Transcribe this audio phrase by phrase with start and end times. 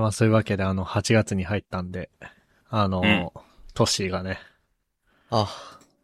[0.00, 2.10] まあそういうわけで、あの、8月に入ったんで、
[2.68, 3.30] あの、うん
[3.74, 4.38] トッシーがね、
[5.28, 5.54] あ、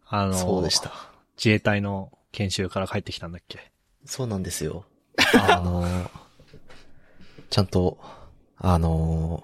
[0.07, 0.93] あの、そうでした。
[1.39, 3.73] 自衛隊の研修から帰ってきたんだっけ？
[4.05, 4.85] そうなんですよ。
[5.49, 6.09] あのー、
[7.49, 7.99] ちゃんと、
[8.59, 9.43] あの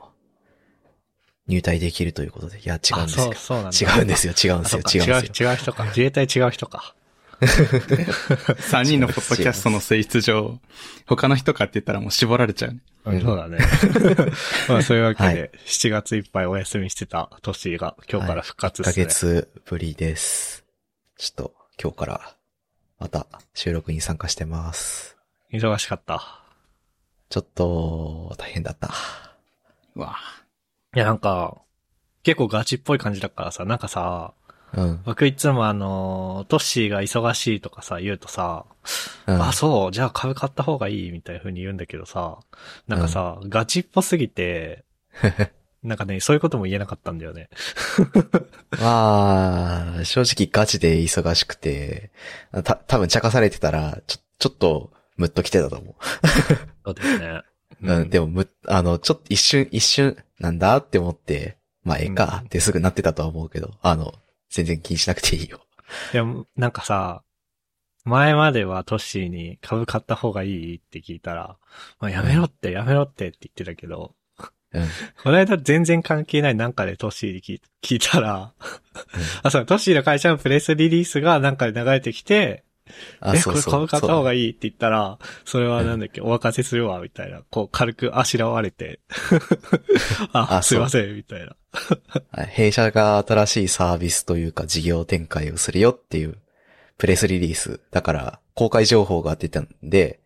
[1.48, 2.60] ー、入隊できるということで。
[2.60, 3.34] いや、違うんですよあそう、。
[3.34, 3.96] そうなんだ。
[3.96, 5.48] 違うんですよ、違うんですよ、あそうか違うんですよ。
[5.48, 5.84] 違う、違う人か。
[5.86, 6.94] 自衛隊違う人か。
[7.40, 10.58] 3人のポッドキャストの性質上、
[11.06, 12.80] 他の人かって言ったらもう絞られちゃうね。
[13.04, 13.58] うんそうだね。
[14.68, 19.40] まあそういうわけで、はい7月いっぱいお休みしてたトッシーが今日から復活1ヶですね。
[19.42, 20.64] 月ぶりです。
[21.16, 22.34] ちょっと、今日から、
[22.98, 25.16] また、収録に参加してます。
[25.52, 26.42] 忙しかった？
[27.30, 28.90] ちょっと、大変だった。
[29.94, 30.16] うわ
[30.94, 31.56] いやなんか、
[32.24, 34.32] 結構ガチっぽい感じだからさ、なんかさ、
[34.74, 35.00] うん。
[35.04, 38.66] 僕いつもあの、トッシーが忙しいとかさ、言うとさ、
[39.26, 42.38] うん、あ、そう、じゃあ株買った方がいいみたいな風に言うんだけどさ、
[42.86, 44.84] なんかさ、ガチっぽすぎて、
[45.82, 47.48] なんかね、そういうことも言えなかったんだよね。
[48.80, 52.10] ま あ、正直ガチで忙しくて、
[52.64, 55.96] た、多分茶化されてたら、ちょ、ちょっと、ムッと来てたと思
[56.84, 57.42] そうですね。
[57.82, 57.92] う。
[57.94, 64.14] うん、でも、む、あの、ちょっと一瞬、一瞬、なんだって思って、まあ、ええかってすぐなってたとは思うけど、あの、
[64.50, 65.60] 全然気にしなくていいよ。
[66.12, 67.22] でも、なんかさ、
[68.04, 71.58] 前まではトッシーに株買った方がいいって聞いたら、
[72.00, 74.14] まあ、やめろって、やめろってって言ってたけど、
[74.72, 74.84] うん。
[75.22, 78.52] この間全然関係ないなんかでトッシーに聞い聞いたら、
[79.42, 82.64] あ、そう、トッシーの会社のプレスリリースがなんかで流れてきて、
[83.20, 83.72] あ、え、そうそう。
[83.72, 84.50] これ株買った方がいい。
[84.50, 89.00] って言ったら、それはなんだっけ、お任せするわ、みたいな、こう軽くあしらわれて、
[90.32, 91.56] あ、あすいません、みたいな。
[92.46, 96.38] 弊社が新しいサービスというか事業展開をするよっていう
[96.96, 97.80] プレスリリース。
[97.90, 100.20] だから、公開情報が出たんで、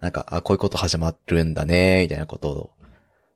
[0.00, 2.70] なんか、あ、こういうこと始まるんだね、みたいなことを、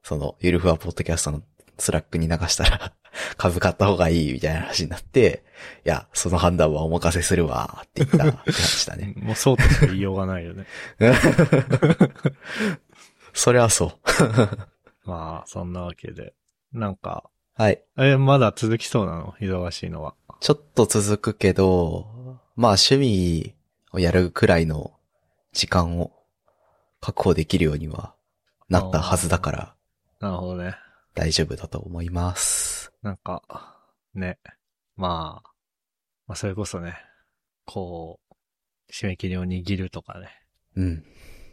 [0.03, 1.43] その、ゆるふわポッドキャストの
[1.79, 2.93] スラックに流したら、
[3.37, 5.45] 株買った方がいい、みたいな話になって、
[5.85, 9.15] いや、その判断はお任せするわ、って言ったって話だね。
[9.19, 10.67] もうそうとしか言いようがないよね。
[13.33, 15.09] それはそう。
[15.09, 16.35] まあ、そんなわけで。
[16.73, 17.83] なんか、はい。
[17.97, 19.35] え、まだ続きそうなの？
[19.41, 20.15] 忙しいのは。
[20.41, 22.07] ちょっと続くけど、
[22.55, 23.55] まあ趣味
[23.93, 24.93] をやるくらいの
[25.53, 26.13] 時間を
[27.01, 28.15] 確保できるようには
[28.69, 29.75] なったはずだから
[30.21, 30.77] なるほどね。
[31.19, 32.93] 大丈夫だと思います。
[33.03, 33.43] なんか、
[34.15, 34.39] ね。
[34.95, 35.51] まあ、
[36.29, 36.95] まあ、それこそね、
[37.65, 38.35] こう、
[38.93, 40.29] 締め切りを握るとかね、
[40.77, 41.05] うん。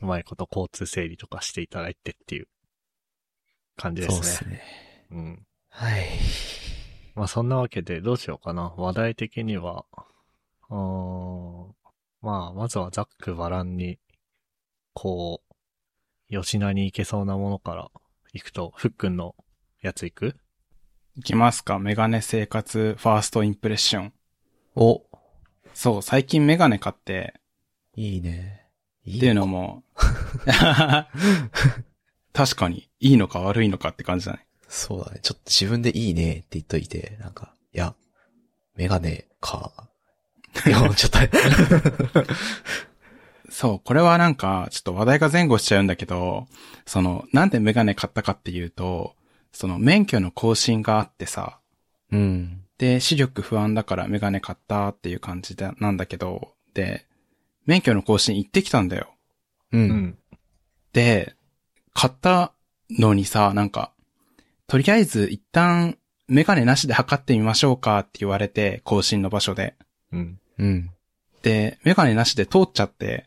[0.04, 2.48] うまいこと交通整理とかしていただいてっていう
[3.75, 4.52] 感じでそうすね。
[4.52, 5.08] ですね。
[5.09, 5.48] うん。
[5.70, 6.09] はい。
[7.16, 8.72] まあそんなわけでどうしようかな。
[8.78, 9.86] 話題的には、
[10.70, 11.75] うーん。
[12.22, 13.98] まあ、まずはざっくばらんに、
[14.94, 15.42] こ
[16.30, 17.90] う、吉名に行けそうなものから
[18.34, 19.34] 行くと、ふっくんの
[19.85, 20.35] やつ行く？
[21.16, 24.13] いきますかメガネ生活ファーストインプレッション。
[24.75, 25.03] お、
[25.73, 27.35] そう、最近メガネ買って、
[27.95, 28.66] いいね。
[29.06, 29.84] いいっていうのも、
[32.34, 34.47] 確かに、いいのか悪いのかって感じだね。
[34.68, 35.19] そうだね。
[35.22, 37.94] ちょっと自分でいいねって言っといて、なんか、いや、
[38.75, 39.88] メガネか。
[40.66, 41.19] いや、ちょっと、
[43.50, 46.47] そう、これはなんか、ちょっと話題が前後しちゃうんだけど、
[46.85, 49.16] その、なんでメガネ買ったかっていうと、
[49.56, 51.60] その免許の更新があってさ、
[52.12, 52.62] うん。
[52.78, 57.06] で、視力不安だからメガネ買ったっていう感じで、なんだけど、で、
[57.66, 59.16] 免許の更新行ってきたんだよ。
[59.72, 59.78] う。
[59.78, 60.18] うんん。
[60.92, 61.36] で、
[61.94, 62.52] 買った
[62.90, 63.94] のにさ、なんか、
[64.68, 69.76] とりあえず一旦メガネなしで測ってみましょうかって言われて、更新の場所で。
[70.12, 70.40] うん。
[70.58, 70.92] うん。
[71.44, 73.26] で、メガネなしで通っちゃって、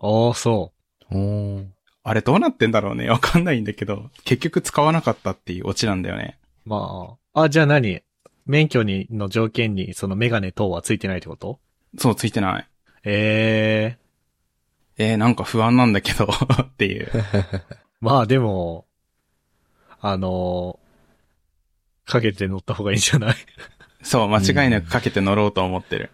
[0.00, 0.72] ああ、そ
[1.10, 1.66] おー。
[2.04, 6.38] あれどうなってんだろうねわかんないんだけど、結局使わなかったっていうオチなんだよね。
[6.66, 6.70] う。
[6.70, 8.02] まあ、あ、じゃあ何？
[8.44, 11.60] 免許に、の条件にそのメガネ等はついてないってこと？
[11.98, 12.68] そう、ついてない。
[13.04, 13.96] え
[14.98, 16.24] ええー、なんか不安なんだけど、
[16.62, 17.08] っていう。
[18.00, 18.86] まあでも、
[20.00, 20.80] あの
[22.04, 23.36] かけて乗った方がいいんじゃない？
[24.02, 26.10] そう、間違いなくかけて乗ろうと思ってる。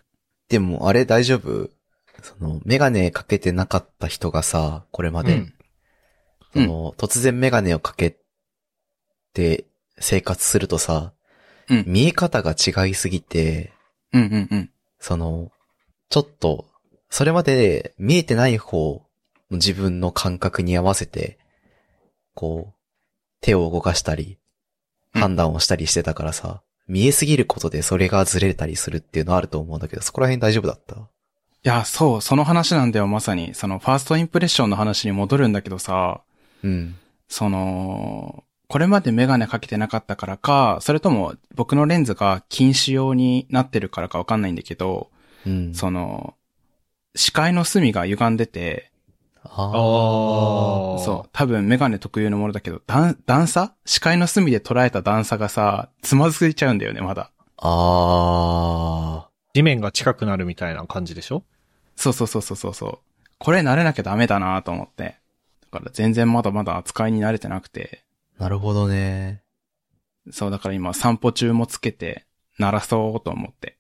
[0.50, 1.70] でも、あれ大丈夫？
[2.22, 5.54] その、メガネかけてなかった人がさ、これまで、うん
[6.52, 8.16] その、突然メガネをかけ
[9.34, 9.66] て
[9.98, 11.12] 生活するとさ、
[11.68, 13.72] うん見え方が違いすぎて、
[14.12, 14.70] うんうんうん。
[14.98, 15.52] その、
[16.08, 16.66] ちょっと、
[17.10, 19.02] それまで見えてない方
[19.50, 21.38] の自分の感覚に合わせて、
[22.34, 22.74] こう、
[23.42, 24.38] 手を動かしたり、
[25.14, 30.96] うん判断をしたりしてたからさ、見えすぎることでそれがずれたりするっていうのはあると思うんだけど、そこら辺大丈夫だった？
[30.96, 30.98] い
[31.62, 33.54] や、そう、その話なんだよ、まさに。
[33.54, 36.20] その、ファーストインプレッションの話に戻るんだけどさ、
[36.62, 36.96] うん。
[37.28, 45.10] その、これまでメガネかけてなかったからか、それとも僕のレンズが近視用になってるからかわかんないんだけど、
[45.46, 45.75] うん。
[45.75, 46.34] その、
[47.14, 48.90] 視界の隅が歪んでて、
[49.44, 53.75] ああーそう、多分メガネ特有のものだけど、段、段差？
[53.87, 57.31] 視界の隅で捉えた段差がさ、つまずいちゃうんだよね、まだ。
[57.56, 59.25] あ。
[59.26, 61.44] あ地面が近くなるみたいな感じでしょ？
[61.96, 62.99] そうそうそうそうそうそう。
[63.38, 65.16] これ慣れなきゃダメだなと思って。
[65.70, 68.04] だから全然まだまだ扱いに慣れてなくて。
[68.38, 68.42] ー。
[68.42, 69.42] なるほどね。
[70.30, 72.26] そう、だから今散歩中もつけて、
[72.58, 73.78] 鳴らそうと思って。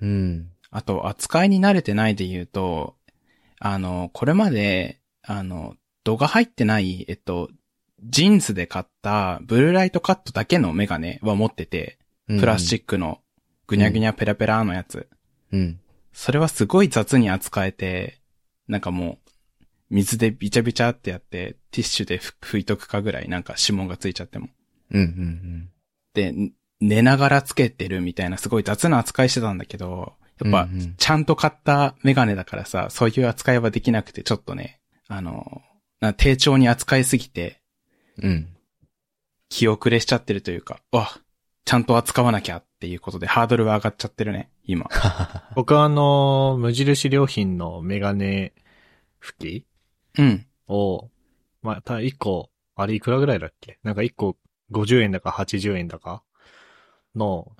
[0.00, 0.50] うん。
[0.70, 2.96] あと、扱いに慣れてないで言うと、
[3.58, 7.50] あの、これまで、あの、度が入ってない、えっと、
[8.02, 13.20] ジーンズで買ったブルーライトカットだけのメガネは持ってて、プラスチッックの
[13.66, 15.08] ぐにゃぐにゃペラペラのやつ。
[15.50, 15.56] ク。
[15.56, 15.80] うん。
[16.12, 18.20] それはすごい雑に扱えて、
[18.68, 19.27] なんかもう、
[19.90, 24.48] 水でビチャビチャってやって、ティッシュでふ拭いとくかぐらいなんか指紋がついちゃっても。
[24.90, 25.70] うんうん
[26.14, 30.52] で、ん寝ながらつけてるみたいなすごい雑な扱いしてたんだけど、うん。
[30.52, 35.62] やっぱちゃんと買ったメガネだからさ、そういう扱いはできなくて、ちょっとね、あの、
[36.00, 37.60] な低調に扱いすぎて、
[38.22, 38.48] うん。
[39.48, 41.18] 気遅れしちゃってるというか、わ、
[41.64, 44.88] ちゃんと扱わなきゃっていうことでハードルは上がっちゃってるね、今。
[45.56, 48.52] 僕はあの、無印良品のメガネ
[49.20, 49.66] 拭き
[50.18, 50.46] うん。
[50.66, 51.08] を、
[51.62, 53.78] まあ、た1個、あれいくらぐらいだっけ？
[53.82, 54.36] なんか1個
[54.70, 56.22] 50円だか80円だか
[57.16, 57.52] の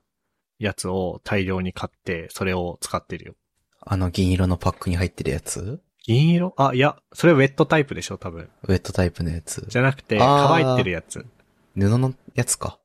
[0.58, 3.34] やつを大量に買って、それを使ってるよ。
[3.80, 5.80] あの銀色のパックに入ってるやつ？
[6.04, 6.54] 銀色？
[6.56, 8.48] あ、いや、それウェットタイプでしょ多分。
[8.64, 9.66] ウェットタイプのやつ。
[9.68, 11.26] じゃなくて、乾いてるやつ。
[11.74, 12.78] 布のやつか？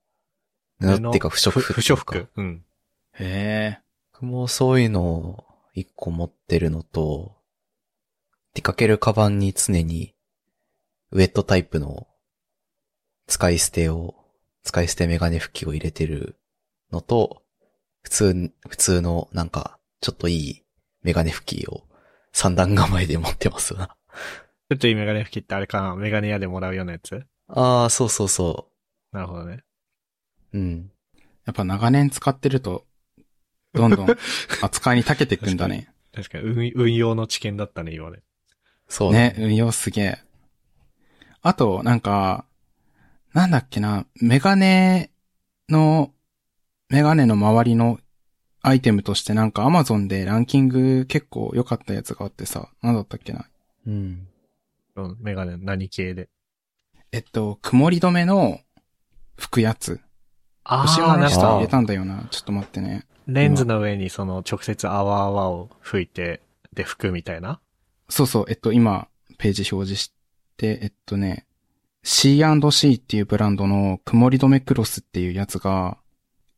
[0.79, 1.73] 布っていうか不織布。
[1.73, 2.27] 不織布。。
[2.35, 2.65] うん。
[3.13, 3.81] へえ。
[4.13, 7.35] 僕もそういうのを一個持ってるのと、
[8.53, 10.13] 出かけるカバンに常に、
[11.11, 12.07] ウェットタイプの
[13.27, 14.15] 使い捨てを、
[14.63, 16.39] 使い捨てメガネ拭きを入れてる
[16.91, 17.41] のと、
[18.03, 20.63] 普通、普通のなんか、ちょっといい
[21.01, 21.83] メガネ拭きを
[22.31, 23.95] 三段構えで持ってますな。
[24.69, 25.95] ちょっといいメガネ拭きってあれかな？
[25.95, 27.23] メガネ屋でもらうようなやつ？
[27.47, 28.69] ああ、そうそうそ
[29.11, 29.63] なるほどね。
[30.53, 30.57] う。
[30.57, 30.91] うん。
[31.45, 32.85] やっぱ長年使ってると、
[33.73, 34.07] どんどん
[34.61, 35.91] 扱いに長けていくんだね。
[36.13, 38.23] 確かに運、運用の知見だったね、今ね。
[38.93, 40.19] そうだね、運用すげえ。
[41.41, 42.45] あと、なんか、
[43.33, 45.09] なんだっけな、メガネ
[45.67, 46.11] の、
[46.89, 47.97] メガネの周りの
[48.61, 53.47] アイテムとしてなんか Amazon でランキング結構良かったやつがあってさ、なんだったっけな。
[53.87, 54.27] うん。
[54.95, 56.29] うん、メガネ何系で？
[57.11, 58.59] えっと、曇り止めの
[59.37, 60.01] 拭くやつ。
[60.65, 62.27] あ星の下入れたんだよな。
[62.29, 63.07] ちょっと待ってね。
[63.25, 66.41] レンズの上にその直接泡泡を吹いて、
[66.73, 67.59] で拭くみたいな？
[68.09, 69.07] そうそう、えっと、今、
[69.37, 70.13] ページ表示し
[70.57, 71.45] て、えっとね、
[72.03, 75.97] C&C っていうブランドの曇り止めクロスっていうやつが、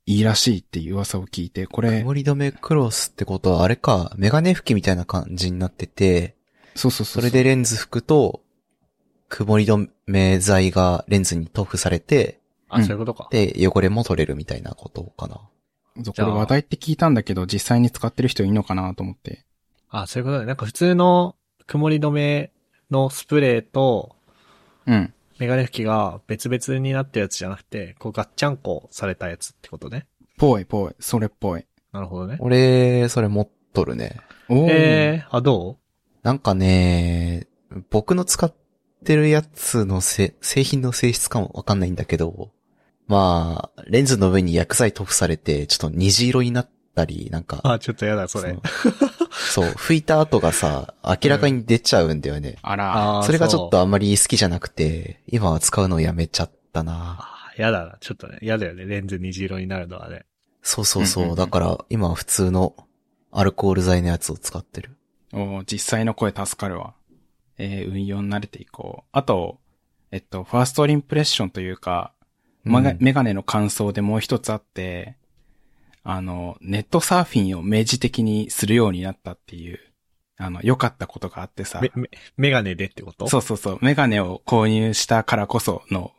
[0.08, 6.36] いいらしいっていう噂を聞いて、これ、曇り止めクロスってことはあれか、メガネ拭きみたいな感じになってて、
[6.76, 7.22] そうそうそう。
[7.22, 8.42] それでレンズ拭くと、
[9.30, 12.40] 曇り止め剤がレンズに塗布されて、
[12.70, 13.28] あ、うんそういうことか。
[13.32, 15.36] で、汚れも取れるみたいなことかな。
[16.04, 19.45] そうじゃあこれ話題って聞いたんだけど、実際に使ってる人いるのかなと思って。
[20.02, 20.46] あ、そういうことだね。
[20.48, 21.36] なんか普通の
[21.68, 22.52] 曇り止め
[22.92, 24.16] のスプレーと
[24.86, 25.14] うん。
[25.38, 30.08] メガネ拭きが別々になったやつじゃなくて、こうガッチャンコされたやつってことね。
[30.38, 30.96] ぽいぽい。
[31.00, 31.66] それっぽい。
[31.92, 32.38] なるほどね。
[32.40, 34.22] 俺、それ持っとるね。
[34.48, 34.68] おー。
[34.70, 35.78] えー、あ、ど
[36.24, 37.48] なんかね、
[37.90, 38.54] 僕の使っ
[39.04, 42.52] てるやつのせ製品の性質かもわかんないんだけど、
[43.08, 48.58] まあ、レンズの上に薬剤塗布されて、ちょっと虹色になったり、なんか、あ、ちょっとやだ、それ。
[49.36, 52.58] そう拭いた後がさ、明らかに出ちゃうんだよね。
[52.62, 53.18] あら。
[53.20, 57.18] あーそれがちょっとあんまり好きじゃなくて、今は使うのをやめちゃったな。
[57.20, 57.98] あ、やだな。
[58.00, 58.86] ちょっとね、やだよね。
[58.86, 60.26] レンズ虹色になるのはね。
[60.62, 61.24] そうそうそう。
[61.24, 62.76] うんうんうんだから、今は普通の
[63.32, 64.98] アルコール剤のやつを使ってる。
[65.34, 66.94] おー実際の声助かるわ。
[67.58, 69.10] えー、運用に慣れていこう。
[69.12, 69.60] あと、
[70.12, 72.14] えっと、ファーストインプレッションというか、
[72.64, 75.18] まがうんメガネの感想でもう一つあって、
[76.08, 79.80] あの、ネットサーフィンを明示的にするようになったっていう、
[80.38, 81.82] あの、良かったことがあってさ。
[81.82, 83.28] め、め、メガネでってこと？
[83.28, 83.80] そうそうそう。
[83.82, 86.12] メガネを購入したからこその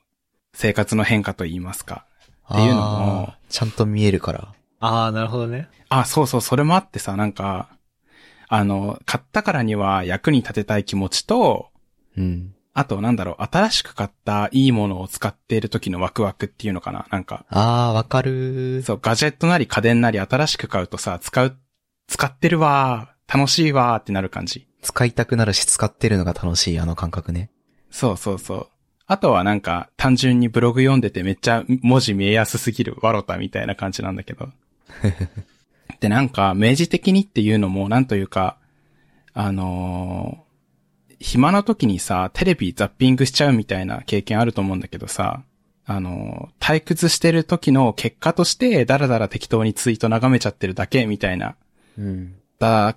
[0.55, 2.05] 生活の変化と言いますか。
[2.53, 4.55] っていうのもちゃんと見えるから。
[4.81, 5.69] ああ、なるほどね。
[5.89, 7.69] あ、そうそう、それもあってさ、なんか、
[8.49, 11.69] あの、買ったからには役に立てたい気持ちと、
[12.17, 12.56] うん。
[12.79, 17.07] あと、なんだろう、新しく買ったいいものを使っている時のワクワクっていうのかな？
[17.11, 21.57] なんか、あー、わかるそう、ガジェットなり家電なり新しく買うとさ、使う、
[22.07, 24.69] 使ってるわー、楽しいわーってなる感じ。
[24.83, 27.51] 使いたくなるし使ってるのが楽しい、あの感覚ね。
[27.91, 28.69] そうそうそう。
[29.07, 34.51] あとはなんか単純にブログ読んでてめっちゃ文字見えやすすぎるワロタみたいな感じなんだけど。
[36.01, 38.59] で、なんか明示的にっていうのもなんというか、
[39.33, 40.46] あのー
[41.19, 45.43] 暇な時にさ、テレビザッピングしちゃうみたいな経験あると思うんだけどさ、
[45.87, 51.55] あのー退屈してる時の結果としてダラダラ適当にツイート眺めちゃってるだけみたいな
[51.97, 52.35] うん。
[52.59, 52.97] だ、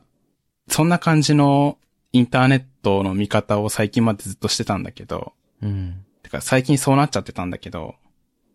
[0.68, 1.78] そんな感じの
[2.12, 6.06] インターネットの見方を最近までずっとしてたんだけど、うん。
[6.24, 7.96] てか最近そうなっちゃってたんだけど、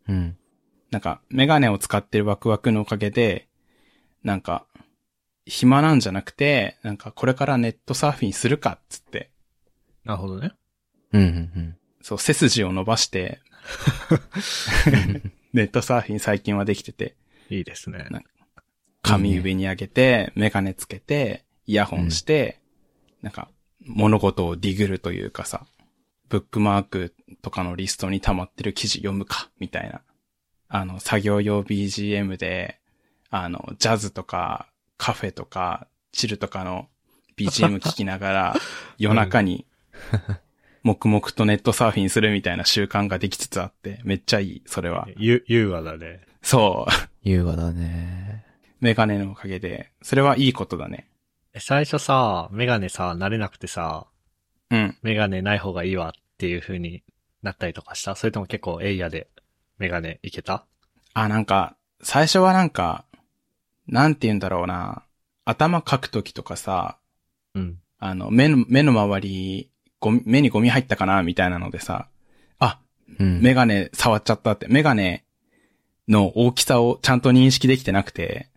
[0.08, 0.36] うん。
[0.90, 3.48] なんかメガネを使ってるワクワクのおかげで、
[4.22, 4.66] なんか、
[5.46, 9.30] 暇なんじゃなくて、なんかこれからネットサーフィンするかっつって、
[10.04, 10.52] なるほどね。
[11.12, 11.22] うん。
[11.22, 11.76] うん。
[12.02, 13.40] そう背筋を伸ばして、
[15.52, 17.16] ネットサーフィン最近はできてて、
[17.48, 18.08] いいですね。
[19.02, 22.60] 髪上に上げて、メガネつけて、イヤホンして、
[23.22, 23.48] なんか、
[23.80, 25.66] 物事をディグルというかさ、
[26.28, 30.02] ブックマークとかのリストに溜まってる記事読むか、みたいな。
[30.68, 32.80] あの、作業用 BGM で、
[33.30, 36.88] あの、ジャズとか、カフェとか、チルとかの
[37.36, 38.56] BGM 聞きながら、
[38.98, 39.66] 夜中に、
[40.82, 45.08] 黙々とネットサーフィンするみたいな習慣ができつつあって、めっちゃいい、それは。
[45.16, 46.20] ゆ、優雅だね。
[46.42, 46.92] そう。
[47.22, 48.44] 優雅だね。
[48.80, 51.08] メガネのおかげで、それはいいことだね。
[51.54, 54.06] え最初さ、メガネさ、慣れなくてさ、
[54.70, 54.96] うん。
[55.02, 57.02] メガネない方がいいわっていう風に
[57.42, 58.14] なったりとかした？
[58.16, 59.28] それとも結構エイヤで
[59.78, 60.66] メガネいけた？
[61.14, 63.06] あ、なんか、最初はなんか、
[63.86, 65.04] なんて言うんだろうな。
[65.46, 66.98] 頭かくときとかさ、
[67.54, 67.78] うん。
[67.98, 69.70] あの、目の、目の周り、
[70.04, 72.08] ゴミ、目にゴミ入ったかなみたいなのでさ、
[72.58, 72.78] あ、
[73.18, 73.40] うん。
[73.40, 75.24] メガネ触っちゃったって、メガネ
[76.08, 78.50] の大きさをちゃんと認識できてなくて、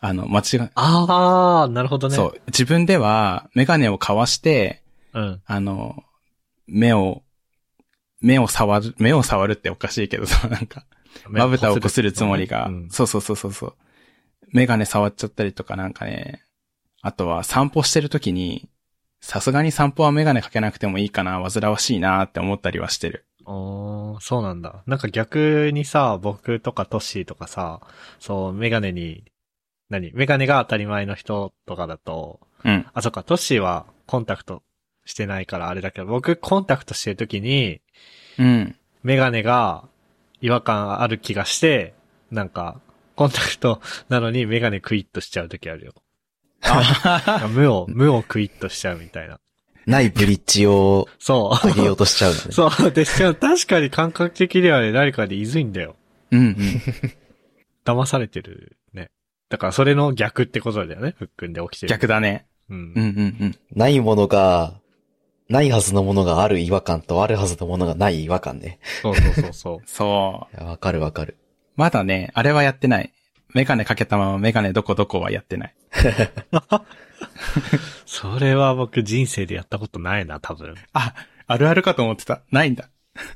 [0.00, 2.14] あの、間違い、あー、なるほどね。
[2.14, 4.82] そう、自分ではメガネをかわして、
[5.12, 5.42] うん。
[5.44, 6.04] あの、
[6.68, 7.22] 目を、
[8.20, 10.86] 目を触る、目を触るっておかしいけどさ、 なんか、
[11.28, 13.74] まぶたをこするつもりが、うんそうそうそうそうそう。
[14.52, 16.44] メガネ触っちゃったりとかなんかね、
[17.00, 18.68] あとは散歩してる時に、
[19.22, 23.24] さすがに散歩はメガネかけなくてもいいかな、煩わしいなって思ったりはしてる。
[23.46, 24.82] おー、そうなんだ。
[24.86, 27.80] なんか逆にさ、僕とかトッシーとかさ、
[28.18, 29.24] そう、メガネに、
[29.88, 30.12] 何？
[30.12, 32.86] メガネが当たり前の人とかだと、うん。
[32.92, 34.62] あ、そっか、トッシーはコンタクト
[35.04, 37.80] してないからあれだけど、僕コンタクトしてる時に、
[38.38, 38.76] うん。
[39.04, 39.84] メガネが
[40.40, 41.94] 違和感ある気がして、
[42.30, 42.80] なんか、
[43.14, 45.92] コンタクトなのにメガネクイッとしちゃう時あるよ。
[46.62, 49.38] あ 無を、無をクイッとしちゃうみたいな。
[49.86, 51.68] ないブリッジをそう。
[51.68, 52.42] 上げようとしちゃうのね。
[52.52, 52.90] そう。
[52.92, 55.96] で、しかも確かに感覚的にはね、誰かでいずいんだよ。
[56.30, 56.56] うんうん。
[57.84, 59.10] 騙されてるね。
[59.48, 61.14] だからそれの逆ってことだよね。
[61.18, 61.90] ふっくんで起きてる。
[61.90, 62.46] 逆だね。
[62.70, 62.78] うん。
[62.78, 63.58] うんうんうん。
[63.74, 64.80] ないものが、
[65.48, 68.78] ないはずのものがある違和感とあるはずのものがない違和感ね。
[69.02, 69.78] そうそうそうそう。
[69.84, 70.56] そう。
[70.56, 71.36] いやわかるわかる。
[71.74, 73.12] まだね、あれはやってない。
[73.54, 75.74] メガネかけたままメガネどこどこはやってない。
[78.06, 80.74] それは僕人生でやったことないな、多分。
[80.92, 81.14] あ、
[81.46, 82.42] あるあるかと思ってた。
[82.50, 82.88] ないんだ。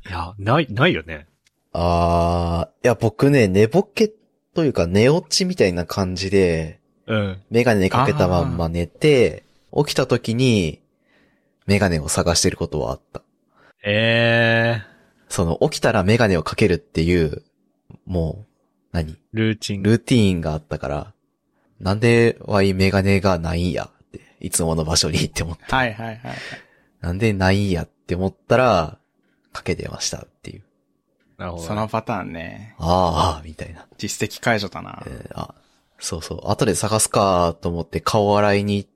[0.08, 1.26] いや、ない、ないよね。
[1.72, 4.10] あー、いや僕ね、寝ぼけ
[4.54, 7.42] というか寝落ちみたいな感じで、うん。
[7.50, 9.44] メガネかけたまんま寝て、
[9.76, 10.80] 起きた時に、
[11.66, 13.22] メガネを探してることはあった。
[13.84, 14.82] え
[15.28, 17.42] その、起きたらメガネをかけるっていう、
[18.06, 18.55] もう、
[19.02, 19.12] 何？
[19.12, 19.82] ー、ルーチン。
[19.82, 21.12] ルーティーンがあったから、
[21.80, 23.90] なんでワイメガネがないんや？
[24.04, 26.18] って、いつもの場所にって思って、はいはいはい。
[27.00, 28.98] なんでないんやって思ったら、
[29.52, 30.62] かけてましたっていう。
[31.38, 31.68] なるほどね。
[31.68, 32.74] そのパターンね。
[32.78, 33.86] ああ、みたいな。
[33.98, 35.02] 実績解除だな。
[35.06, 35.54] えーあ、
[35.98, 36.50] そうそう。
[36.50, 38.86] 後で探すかと思って顔洗いに行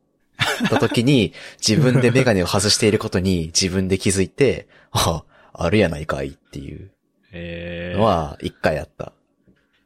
[0.66, 1.33] った時に、
[1.66, 6.90] 自分でメガネを外していることに自分で気づいて、あ、あるやないかいっていう
[7.33, 7.99] えー。
[7.99, 9.12] のは一回あった。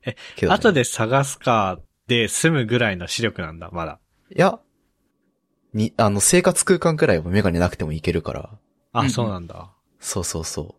[0.07, 3.99] え、けどね後で探すかで済むぐらいの視力なんだ、まだ。
[4.35, 4.59] いや、
[5.73, 8.51] に、あの、生活空間くらいはメガネなくてもいけるから。
[8.93, 9.73] あ、そうなんだ。
[9.99, 10.75] そうそうそう。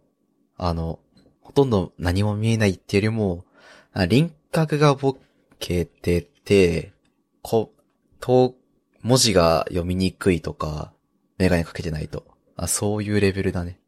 [0.58, 1.00] あの、
[1.42, 3.46] ほとんど何も見えないっていうよりも、
[3.94, 5.18] あ輪郭がぼ
[5.60, 6.94] けてて、
[7.42, 7.74] こ、
[8.20, 8.56] と、
[9.02, 10.94] 文字が読みにくいとか、
[11.38, 12.24] メガネかけてないと。
[12.56, 13.80] あ、そういうレベルだね。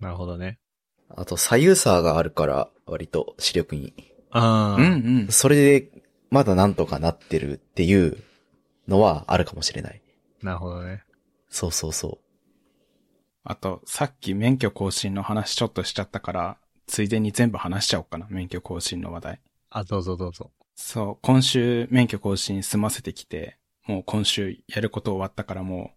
[0.00, 0.58] なるほどね。
[1.08, 3.92] あと、左右差があるから、割と視力に。
[4.36, 4.88] あうんう
[5.24, 5.28] ん。
[5.30, 5.90] それで、
[6.30, 8.22] まだなんとかなってるっていう
[8.88, 10.02] のはあるかもしれない。
[10.42, 11.02] なるほどね。
[11.48, 12.18] そうそうそ
[13.44, 19.40] あと、さっき免許更新の話ちょっとしちゃったから、ついでに全部話しちゃおうかな、免許更新の話題。
[19.70, 20.50] あ、どうぞどうぞ。
[20.74, 25.92] そう、今週免許更新済ませてきて、もう今週やること終わったからも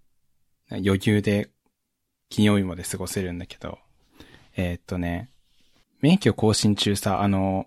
[0.72, 1.50] う、余裕で
[2.29, 3.79] 金曜日まで過ごせるんだけど、
[4.55, 5.31] えーっとね、
[6.01, 7.65] 免許更新中さ、あの、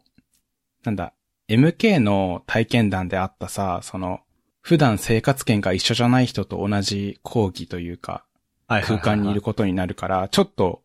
[0.84, 1.12] なんだ、
[1.48, 4.20] MK の体験談であったさ、その、
[4.60, 8.24] 普段生活圏が一緒じゃない人と同じ講義というか、
[8.68, 10.82] 空間にいることになるから、ちょっと、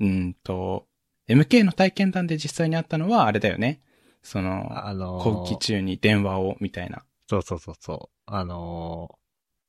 [0.00, 0.86] うーんと、
[1.28, 3.80] MK の体験談で実際にあったのはあれだよね。
[4.22, 7.04] その、あのー講義中に電話を、みたいな。
[7.28, 8.20] そうそうそうそう。
[8.26, 9.20] あのー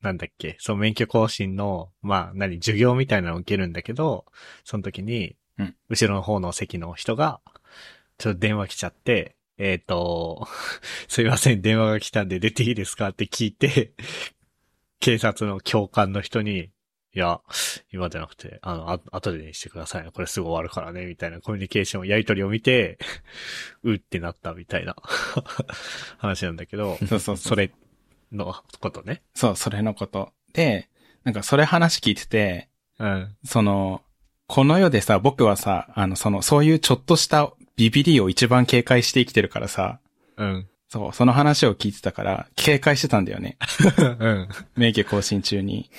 [0.02, 4.26] なんだっけ、そう、免許更新の、まあ、何、授業みたいなのを受けるんだけど、
[4.64, 7.40] その時に、うん後ろの方の席の人が、
[8.18, 10.48] ちょっと電話来ちゃって、えっ、と、
[11.08, 13.94] すいません、電話が来たんで出ていいですかって聞いて、
[15.00, 16.72] 警察の教官の人に、
[17.14, 17.42] いや、
[17.92, 20.10] 今じゃなくて、あの、あ後でにしてくださいね。
[20.12, 22.98] これすぐ終わるからね、みたいなコミュニケーション、やりとりを見て、
[23.84, 24.96] うってなったみたいな
[26.18, 27.38] 話なんだけど、そうそう。
[27.38, 27.72] それ
[28.32, 29.22] のことね。
[29.36, 30.34] そう、それのこと。
[30.54, 30.90] で、
[31.24, 33.36] なんかそれ話聞いてて、うん。
[33.46, 34.02] その、
[34.48, 37.54] この世でさ、僕はさ、あの、その、そういうちょっとした
[37.90, 40.00] ビビリを一番警戒して生きてるからさ、
[40.38, 40.68] うん。
[40.88, 43.58] そう、その話を聞いてたから、警戒してたんだよね。
[44.20, 44.50] うん。
[44.76, 45.90] 免許更新中に。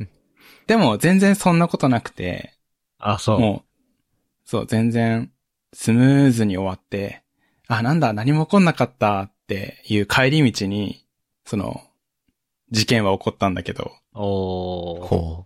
[0.66, 2.52] でも、全然そんなことなくて、
[2.98, 3.40] あ、そう。
[3.40, 3.68] もう、
[4.44, 5.30] そう、全然、
[5.72, 7.22] スムーズに終わって、
[7.68, 11.06] あ、なんだ、何も起こんなかったっていう帰り道に、
[11.46, 11.80] その、
[12.70, 15.44] 事件は起こったんだけど、おー。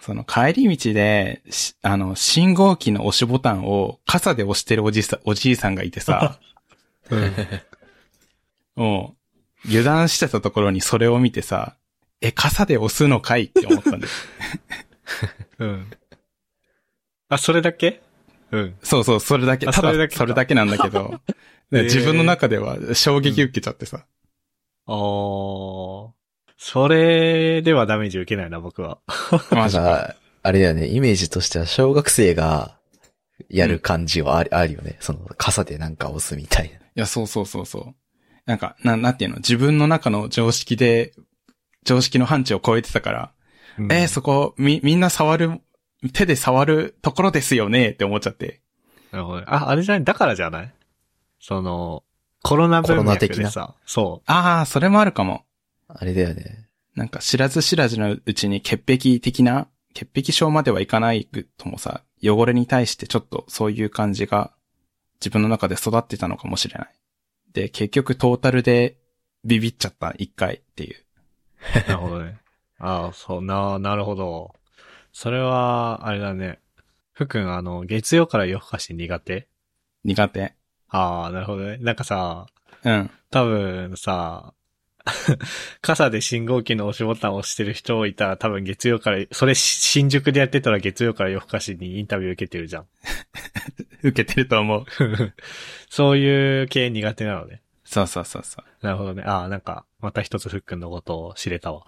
[0.00, 6.38] ほその帰り道で、しあの、信号機の押しボタンを傘で押してるおじさ、おじいさんがいてさ、
[7.10, 7.32] うん。
[8.76, 9.16] も
[9.64, 11.76] う、油断してたところにそれを見てさ、
[12.20, 13.44] え、傘で押すのかい？
[13.44, 14.28] って思ったんです。
[15.58, 15.90] うん。
[17.28, 18.00] あ、それだけ？
[18.50, 18.76] うん。
[18.82, 21.20] そうそう、それだけ、あただそれだけかそれだけなんだけど、
[21.70, 24.06] 自分の中では衝撃受けちゃってさ。
[24.86, 26.17] おー。
[26.60, 28.98] それではダメージ受けないな、僕は。
[29.52, 29.54] う。
[29.54, 29.82] マジか。
[29.82, 32.76] なんか、あれだよね、イメージとしては小学生が
[33.48, 34.96] やる感じはあり,、あるよね。
[35.00, 36.76] その傘でなんか押すみたいな。
[36.76, 37.94] いや、そうそうそうそう。
[38.44, 41.14] なんか、な、なんていうの、自分の中の常識で、
[41.84, 43.32] 常識の範疇を超えてたから、
[43.78, 45.60] うんえーそこ、み、みんな触る、
[46.12, 48.60] 手で触るところですよねって思っちゃって。
[49.12, 49.44] なるほどね。
[49.46, 50.04] あ、あれじゃない？
[50.04, 50.74] だからじゃない？
[51.40, 52.02] その、
[52.42, 53.44] コロナ文コロナ脈的な？
[53.44, 55.44] でさ、そああ、それもあるかも。
[55.88, 56.68] あれだよね。
[56.94, 64.52] なんか知らず知らずのうちに潔癖的な、潔癖症まではいかないともさ、汚れに対してちょっとそういう感じが
[65.20, 66.88] 自分の中で育ってたのかもしれない。
[67.52, 68.98] で、結局トータルで
[69.44, 70.96] ビビっちゃった一回っていう。
[71.86, 71.88] う。
[71.88, 72.38] なるほどね。
[72.78, 74.54] ああ、そう、な、なるほど。
[75.12, 76.60] それは、あれだね。
[77.12, 79.48] ふくん、あの、月曜から夜更かし苦手？
[80.04, 80.54] 苦手。
[80.88, 81.78] ああ、なるほどね。
[81.78, 82.46] なんかさ、
[82.84, 83.10] うん。
[83.30, 84.54] 多分さ、
[85.80, 92.86] 傘で信号機の押しボタンを押してる人いたら多分月曜から、それし新宿でやってたら月曜から夜更かしにインタビュー受けてるじゃん。
[94.02, 94.84] 受けてると思う。
[95.90, 97.62] そういう系苦手なのね。
[97.84, 98.64] そうそうそうそう。
[98.84, 99.22] なるほどね。
[99.24, 101.86] ああ、なんか、また一つふっくんのことを知れたわ。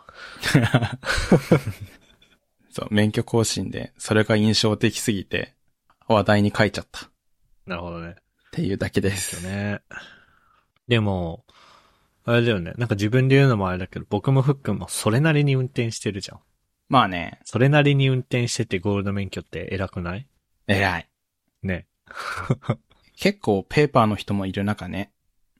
[2.70, 5.54] そう、免許更新で、それが印象的すぎて、
[6.08, 7.06] 話題に書いちゃった。
[7.06, 7.10] っ
[7.66, 8.16] なるほどね。
[8.52, 9.44] ていうだけです。
[9.44, 9.80] よね。
[10.88, 11.44] でも、
[12.30, 12.72] あれだよね。
[12.76, 16.40] なんか自分で言うのもあれだけど、僕もふっくんもそれなりに運転してるじゃん。
[16.88, 20.26] まあね、それなりに運転しててゴールド免許って偉くない？
[20.66, 21.08] 偉い。
[21.62, 21.86] ね。
[23.16, 25.12] 結構ペーパーの人もいる中ね、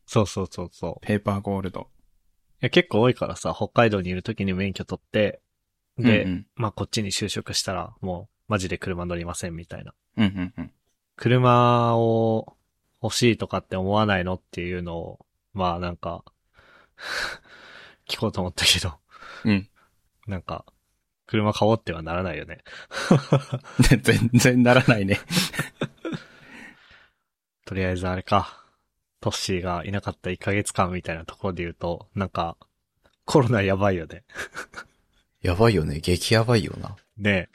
[0.06, 1.06] そうそうそうそう。
[1.06, 1.88] ペーパーゴールド。
[2.62, 5.40] いや、結構多いからさ、北海道にいる時に免許取って、
[5.98, 9.94] で、うんまあこっちに就職したら、もう、マジで車乗りませんみたいな。
[10.16, 10.72] うん、うんうんうん。
[11.16, 12.56] 車を
[13.02, 16.24] 欲しいとかって思わないのっていうのを、まあなんか、
[18.08, 18.98] 聞こうと思ったけど、
[19.44, 19.68] うん。
[20.26, 20.64] なんか、
[21.26, 22.58] 車買おうってはならないよね。
[24.02, 25.20] 全然ならないね。
[27.64, 28.64] とりあえずあれか、
[29.20, 32.56] トッシーがいなかった1ヶ月間みたいなところで言うと、なんか、
[33.24, 34.24] コロナやばいよね。
[35.40, 36.00] やばいよね。
[36.00, 36.96] 激やばいよな。
[37.16, 37.48] ね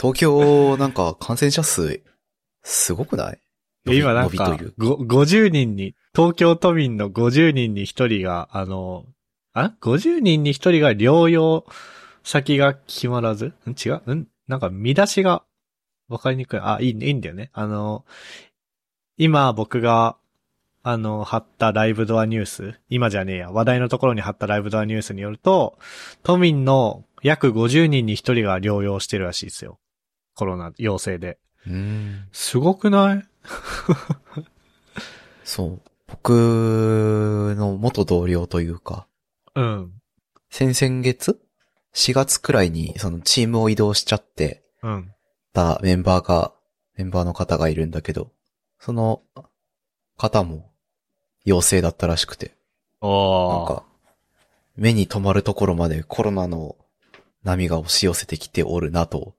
[0.00, 2.02] 東京、なんか感染者数、
[2.64, 3.38] すごくない？
[3.38, 3.40] え。
[3.86, 9.06] 今なんかという、ご50人に、東京都民の50人に1人が、あの、
[9.54, 11.66] あ ?50 人に1人が療養
[12.22, 13.52] 先が決まらず？
[13.66, 13.70] ん？
[13.70, 14.14] 違う？
[14.14, 14.28] ん？
[14.48, 15.42] なんか見出しが
[16.08, 16.60] わかりにくい。
[16.60, 17.50] あ、いいね、いいんだよね。
[17.52, 18.04] あの、
[19.18, 20.16] 今僕が、
[20.84, 25.78] あの、貼ったライブドアニュース、今じゃねえや、話題のところに貼ったライブドアニュースによると、
[26.22, 29.78] 都民の約50人に1人が療養してるらしいですよ。
[30.34, 31.38] コロナ陽性で。
[31.66, 32.24] うん。
[32.32, 33.24] すごくない？
[35.44, 35.80] そう。
[36.06, 39.06] 僕の元同僚というか、
[39.54, 39.92] うん。
[40.50, 41.40] 先々月
[41.94, 45.14] ?4 月くらいにそのチームを移動しちゃってうん。
[45.52, 46.52] たメンバーが
[46.96, 48.30] メンバーの方がいるんだけど、
[48.78, 49.22] その
[50.16, 50.70] 方も
[51.44, 52.54] 陽性だったらしくて、
[53.00, 53.66] なんああ。
[53.66, 53.84] か、
[54.76, 56.76] 目に留まるところまでコロナの
[57.42, 59.34] 波が押し寄せてきておるなと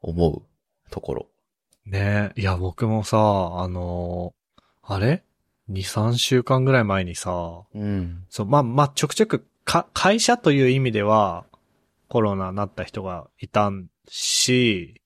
[0.00, 0.42] 思う
[0.90, 1.26] ところ。
[1.86, 4.44] ねいや、僕もさ、あのー
[4.86, 5.24] あれ
[5.70, 8.24] ?2、3週間ぐらい前にさ、うん。
[8.28, 11.46] そう、まあ、まあ、ちょくちょく、か、会社という意味では、
[12.08, 15.00] コロナになった人がいたんし、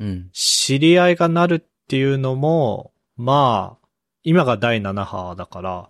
[0.00, 0.30] うん。
[0.32, 3.86] 知り合いがなるっていうのも、まあ、
[4.24, 5.88] 今が第7波だから、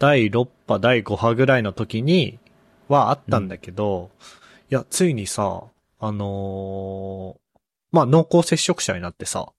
[0.00, 2.38] 第6波、第5波ぐらいの時に
[2.88, 4.10] はあったんだけど、
[4.70, 5.62] いや、ついにさ、
[6.00, 7.47] あのー
[7.92, 9.52] まあ、濃厚接触者になってさ、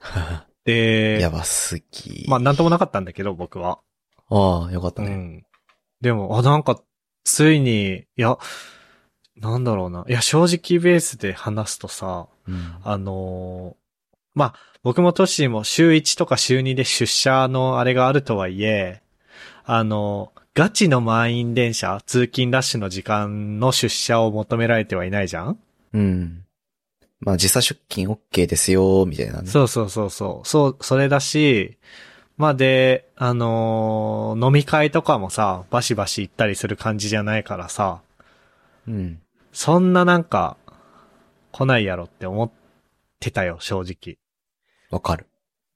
[0.64, 2.24] で、やばすぎ。
[2.28, 3.80] まあ、なんともなかったんだけど、僕は。
[4.28, 5.08] ああ、よかったね。
[5.08, 5.46] うん。
[6.00, 6.80] でも、あ、なんか、
[7.24, 8.36] ついに、いや、
[9.36, 10.04] なんだろうな。
[10.08, 12.74] いや、正直ベースで話すとさ、うん。
[12.82, 13.86] あのー
[14.34, 19.00] まあ、僕もトッシーも週1とか週2で出社のあれがあるとはいえ、
[19.64, 25.58] あのガチの満員電車、通勤ラッシュの時間の出社を求められてはいないじゃん？
[25.94, 26.44] うん。
[27.20, 29.48] まあ、時差出勤 OK ですよ、みたいなね。
[29.48, 30.48] そうそうそうそう。
[30.48, 31.78] そう、それだし、
[32.36, 38.02] まあで、あのー飲み会とかもさ、バシバシ行ったりする感じじゃないからさ、
[38.86, 39.20] うん。
[39.52, 40.58] そんななんか、
[41.52, 42.50] 来ないやろって思っ
[43.18, 44.18] てたよ、正直。
[44.90, 45.26] わかる。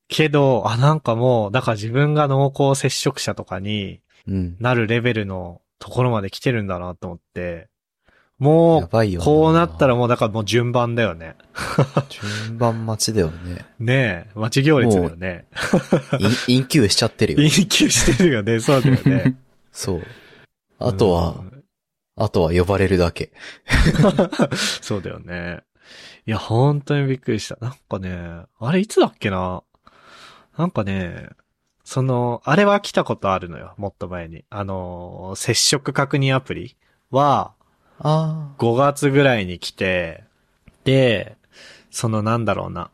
[0.08, 4.56] けど、あ、なんかもう、だから自分が濃厚接触者とかにうん。
[4.60, 7.68] なるレベルのところまで来てるんだなと思って、
[8.40, 8.88] もう、
[9.20, 11.36] こうなったらもうだからもう順番だよね。
[12.08, 13.66] 順番待ちだよね。
[13.78, 15.46] ねえ、待ち行列だよね。
[16.48, 17.48] en、enqueue しちゃってるよ。
[17.48, 19.36] enqueue してるよね、そうだよね。
[19.70, 20.02] そう。
[20.80, 21.50] あとは、うん
[22.16, 23.32] あとは呼ばれるだけ。
[24.82, 25.60] そうだよね。
[26.26, 27.56] いや、本当にびっくりした。
[27.62, 29.62] なんかね、あれいつだっけな？
[30.58, 31.30] なんかね、
[31.82, 34.44] その、あれは来たことあるのよ、もっと前に。
[34.50, 36.76] あの、接触確認アプリ
[37.10, 37.54] は、
[38.00, 40.24] あ5月ぐらいに来て、
[40.84, 41.36] で、
[41.90, 42.90] そのなんだろうな、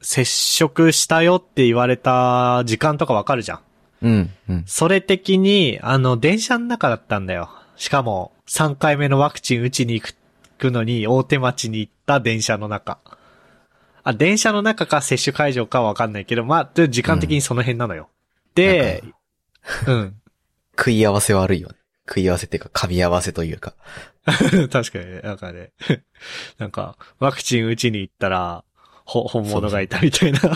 [0.00, 3.60] 接触したよって言われた時間とかわかるじゃん。
[4.02, 4.64] うん、うん。
[4.66, 7.50] それ的に、あの、電車の中だったんだよ。
[7.76, 10.14] しかも、3回目のワクチン打ちに行
[10.58, 12.98] くのに、大手町に行った電車の中。
[14.02, 18.08] あ、電車の中か接種会場かはわかんないけど、まあ、で時間的にその辺なのよ。
[18.54, 19.04] で、
[19.86, 20.16] うん。
[20.76, 21.74] 食い合わせ悪いよね。
[22.08, 23.74] 食い合わせっていうか、噛み合わせというか。
[24.70, 25.72] 確かにね、なんかね、
[26.58, 28.64] なんか、ワクチン打ちに行ったら、
[29.04, 30.46] ほ、本物がいたみたいな、 不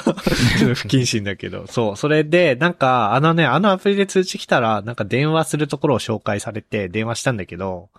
[0.88, 7.90] 謹慎だけど、そう、それで、なんか、あのね、あのアプリで通知来たら、なんか電話するところを紹介されて、電話したんだけど、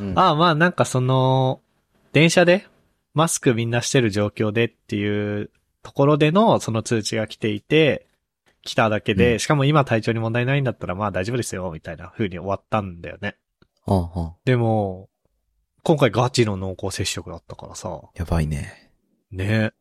[0.00, 1.60] うん、ああ、まあなんかその、
[2.12, 2.66] 電車で、
[3.14, 5.50] マスクみんなしてる状況でっていう
[5.84, 8.06] ところでの、その通知が来ていて、
[8.62, 9.38] 来ただけで、うん。
[9.38, 13.36] しかも今体調に問題ないんだったら、まあ大丈夫ですよ、みたいな風に終わったんだよね。
[13.86, 15.08] ああ、ああでも、
[15.82, 18.90] 今回ガチの濃厚接触だったからさ、やばいね。
[19.30, 19.72] ね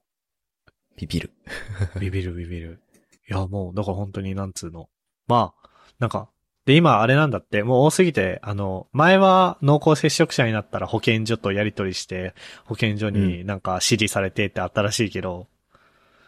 [0.97, 1.31] ビビる。
[1.99, 2.81] ビビるビビる。
[3.29, 4.89] いや、もう、だから本当になんつうの。
[5.27, 6.29] まあ、なんか、
[6.65, 12.33] で、今あれなんだって、もう多すぎて、あの、前は濃厚接触者になったら保健所とやり取りして、
[12.65, 15.47] 保健所になんか指示されてって新しいけど、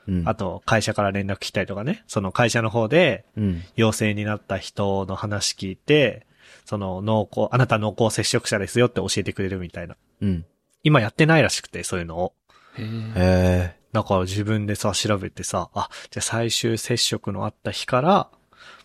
[0.07, 0.27] うん。
[0.27, 3.63] あと会社から連絡来たりとかね、その会社の方でうん。
[3.75, 6.27] 陽性になった人の話聞いて、
[6.65, 9.95] その濃厚、あなた濃厚接触者ですよって教えてくれるみたいな。
[10.21, 10.45] うん。
[10.83, 12.33] 今やってないらしくて、そういうのを。
[12.77, 12.83] へ
[13.15, 13.75] え。
[13.93, 18.29] だから自分でさ、調べてさ、あ、じゃあ最終接触のあった日から、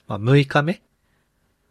[0.07, 0.83] まあ6日目？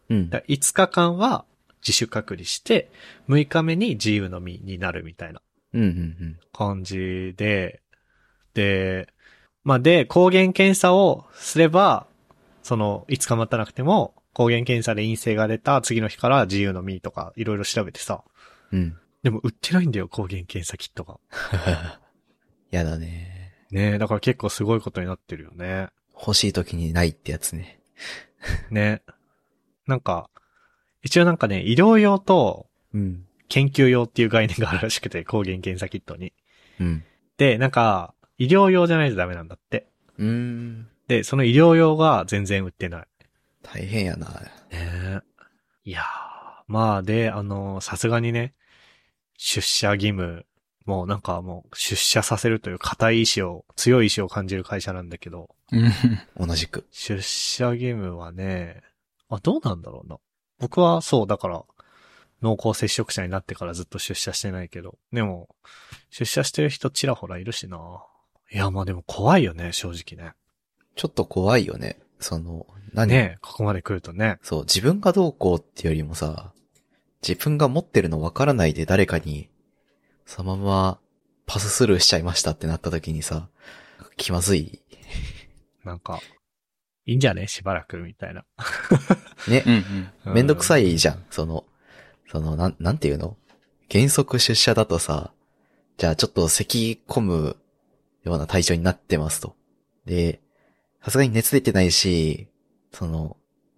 [0.10, 0.30] うん。
[0.30, 1.46] だ5日間は
[1.82, 2.90] 自主隔離して、
[3.30, 5.42] 6日目に自由の身になるみたいな
[5.74, 7.82] うん、うん、感じで、
[8.54, 9.08] で、
[9.64, 12.08] まあで、抗原検査をすれば、
[12.64, 18.24] その5日待たなくても、抗原検査で陰性が出た次の日から自由の身とかいろいろ調べてさ、
[18.72, 18.80] うん。
[18.80, 18.98] うん。
[19.24, 21.20] でも売ってないんだよ、抗原検査キットが。
[22.72, 23.54] やだね。
[23.72, 25.88] ねえ、だから結構すごいことになってるよね。
[26.14, 27.80] 欲しい時にないってやつね。
[28.72, 29.02] ね。
[29.88, 30.30] なんか、
[31.02, 33.26] 一応なんかね、医療用とうん。
[33.50, 36.34] 研究用っていう概念があるらしくて、抗原検査キットに。
[36.80, 37.04] うん。
[37.38, 39.88] で、なんか、医療用じゃないとダメなんだって。
[40.18, 40.88] うーん。
[41.08, 43.08] で、その医療用が全然売ってない。
[43.74, 44.28] 大変やな。
[44.72, 45.22] ね
[45.84, 46.04] いやー、
[46.68, 48.54] まあで、あの、さすがにね、
[49.38, 50.46] 出社義務、
[50.86, 55.78] もうなんかもう出社させるという固い意志を、強い意志を感じる会社なんだけど、う
[56.44, 56.88] ん同じく。
[56.92, 58.82] 出社義務はね、
[59.30, 60.18] あ、どうなんだろうな。
[60.58, 61.64] 僕はそう、だから、
[62.42, 65.50] 濃厚接触者になってからずっと出社してないけど、でも、
[66.10, 68.04] 出社してる人ちらほらいるしな。
[68.52, 70.34] いや、まあでも怖いよね、正直ね。
[70.96, 72.00] ちょっと怖いよね。
[72.20, 73.08] その、何？
[73.08, 74.40] ねここまで来るとね。
[74.42, 76.54] そう、自分がどうこうってよりもさ、
[77.28, 79.50] 自分が持ってるの分からないで誰かに、
[80.26, 81.00] そのまま
[81.46, 83.50] パススルーしちゃいましたってなった時にさ、
[84.18, 84.82] 気まずい。
[85.84, 86.20] なんか、
[87.06, 87.48] いいんじゃね？
[87.48, 88.46] しばらく、みたいな。
[89.48, 89.70] ねう。
[89.70, 89.74] ん
[90.28, 90.34] うん。
[90.34, 90.94] めんどくさい。
[90.94, 91.26] いじゃん。
[91.32, 91.66] その、
[92.32, 93.38] その、なん、なんていうの？
[93.90, 95.34] 原則出社だとさ、
[95.98, 97.58] じゃあちょっと咳込む
[98.24, 99.56] ような体調になってますと。
[100.06, 100.42] で、
[101.04, 102.48] さすがに熱出てないし、
[102.92, 103.38] その、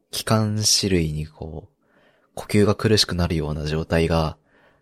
[0.09, 1.87] 気管支類にこう、
[2.33, 4.37] 呼吸が苦しくなるような状態が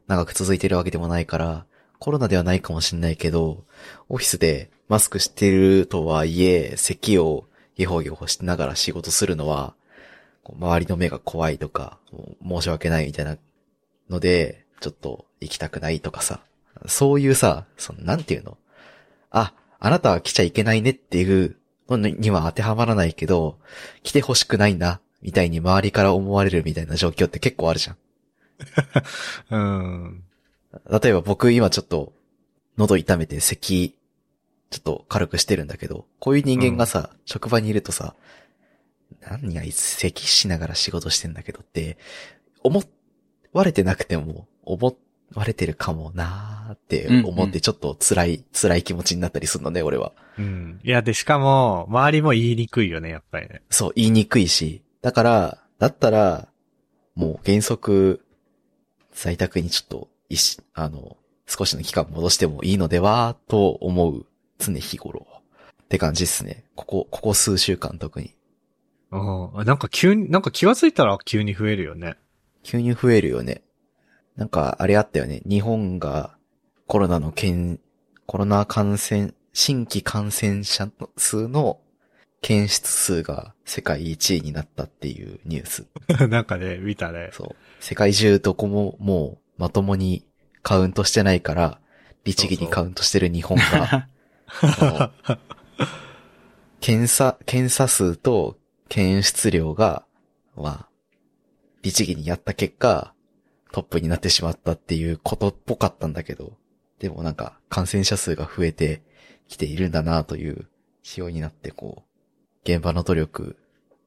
[0.07, 1.65] 長く続いてるわけでもないから、
[1.99, 3.65] コロナではないかもしんないけど、
[4.07, 9.75] オフィスでマスクしてるとはいえ、咳をゲホゲホしながら仕事するのは、
[10.45, 11.99] 周りの目が怖いとか、
[12.41, 13.37] 申し訳ないみたいな
[14.09, 16.39] ので、ちょっと行きたくないとかさ、
[16.87, 18.57] そういうさ、その、なんていうの？
[19.29, 21.57] あ、あなたは来ちゃいけないねっていう
[21.97, 23.57] には当てはまらないけど、
[24.03, 27.97] 来て欲しくないな、みたいに周りから思われるみたいな状況って結構あるじゃん。
[29.51, 30.23] うん。
[30.89, 32.13] 例えば僕今ちょっと、
[32.77, 33.95] 喉痛めて咳、
[34.69, 38.15] ちょっと軽くしてるんだけど、こういう人間がさ、職場にいるとさ、
[39.21, 41.97] 何あいつ咳しながら仕事してんだけどって、
[42.63, 42.83] 思
[43.51, 44.95] われてなくても、思
[45.35, 50.11] われてるかもなーって思うんうんってちょっと辛い、辛い気持ちになったりするのね、俺は。
[50.37, 50.79] うん。
[50.83, 53.61] いや、で、しかも、周りも言いにくいよね、やっぱりね。
[53.69, 54.83] そう、言いにくいし。
[55.01, 56.47] だから、だったら、
[57.15, 58.25] もう原則、
[59.11, 64.25] 在宅にちょっと、いし、あの、少しの期間戻してもいいのでは、と思う、
[64.59, 65.25] 常日頃。
[65.83, 66.65] って感じっすね。
[66.75, 68.35] ここ、ここ数週間特に。
[69.11, 69.17] う
[69.61, 69.65] ん。
[69.65, 72.15] なんか急に、なんか気がついたら急に増えるよね。
[72.63, 73.63] 急に増えるよね。
[74.39, 75.41] なんか、あれあったよね。
[75.45, 76.37] 日本が
[76.87, 77.81] コロナの検、
[78.25, 81.81] コロナ感染、新規感染者数の
[82.39, 85.87] 検出数が世界1位になったっていうニュース。
[86.29, 87.31] なんかね、見たね。
[87.33, 87.55] そう。
[87.81, 90.25] 世界中どこももうまともに
[90.63, 91.81] カウントしてないから、
[92.23, 94.07] 律儀にカウントしてる日本が、
[96.79, 100.05] 検査、検査数と検出量が、
[100.55, 100.89] まあ、
[101.81, 103.13] 律儀にやった結果、
[103.71, 106.53] トップになってしまったっていうことっぽかったんだけど、
[106.99, 109.01] でもなんか感染者数が増えて
[109.47, 110.67] きているんだなという
[111.03, 113.57] 仕様になってこう、現場の努力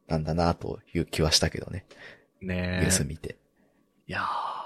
[0.09, 1.85] なんだなという気はしたけどね、
[2.41, 3.37] ねニュース見て。
[4.07, 4.63] いやー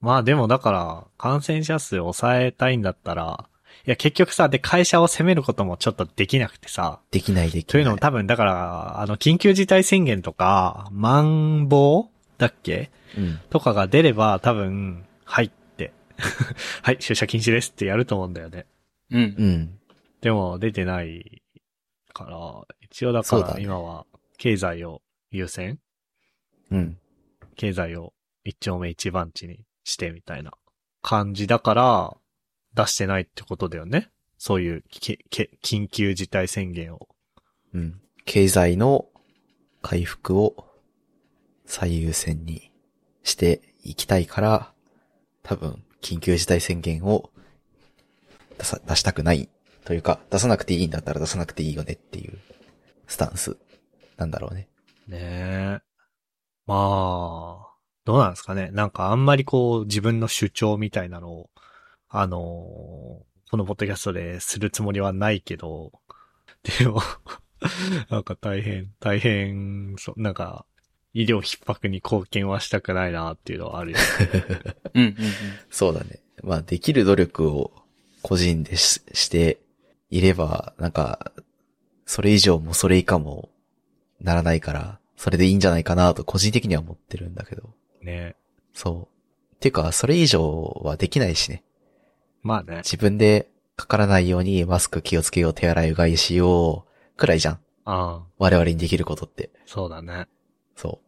[0.00, 3.48] まあでもだから、感染者数抑えたいんだったら、
[3.86, 7.64] いや結局さ、で会社を責めることもちょっとできなくてさ、できないできない。
[7.64, 12.90] というのも多分だから、あの、緊急事態宣言とか、マンボウだっけ？
[13.16, 13.40] うん。
[13.50, 15.92] とかが出れば多分、はいって。
[16.82, 18.66] はい、出社禁止ですってやると思うんだよね。
[19.10, 19.20] うん。
[19.20, 19.78] うん。
[20.20, 21.42] でも出てない
[22.12, 25.78] から、一応だから今は経済を優先？
[26.70, 26.98] うん。
[27.56, 30.52] 経済を一丁目一番地にしてみたいな
[31.02, 32.16] 感じだから、
[32.74, 34.10] 出してないってことだよね。
[34.36, 37.08] そういうけけ緊急事態宣言を。
[37.74, 38.00] うん。
[38.24, 39.06] 経済の
[39.82, 40.67] 回復を
[41.68, 42.72] 最優先に
[43.22, 44.72] していきたいから、
[45.42, 47.30] 多分、緊急事態宣言を
[48.58, 49.48] 出さ、出したくない。
[49.84, 52.38] というか、出さなくていいんだったら出さなくていいよねっていう
[53.06, 53.56] スタンス
[54.16, 54.68] なんだろうね。
[55.06, 55.80] ねえ。
[56.66, 58.70] まあ、どうなんですかね。
[58.72, 61.50] なんかあんまりこう自分の主張みたいなのを、
[62.08, 65.92] あのーこのポッドキャストでするつもりはないけど、
[66.78, 67.00] でも、
[68.10, 70.66] なんか大変、大変、そ、なんか、
[71.14, 74.04] 医療逼迫に貢献はしたくないなっていうのはあるよね。
[74.94, 75.02] うん。
[75.02, 75.16] うん。
[75.70, 76.20] そうだね。
[76.42, 77.72] まあ、できる努力を
[78.22, 79.58] 個人でしして
[80.10, 81.32] いれば、なんか、
[82.06, 83.50] それ以上もそれ以下も
[84.20, 87.70] ならないから、それでいいんじゃないかなと個人的には思ってるんだけど。
[88.02, 88.36] ね
[88.72, 89.08] そ
[89.52, 89.54] う。
[89.56, 91.64] っていうか、それ以上はできないしね。
[92.42, 92.78] まあね。
[92.78, 97.54] 自分でかからないようにマスク気をつけよう、手洗いうがいしよう、くらいじゃん。
[97.84, 99.50] ああ、我々にできることって。
[99.66, 100.28] そうだね。
[100.78, 101.06] そう。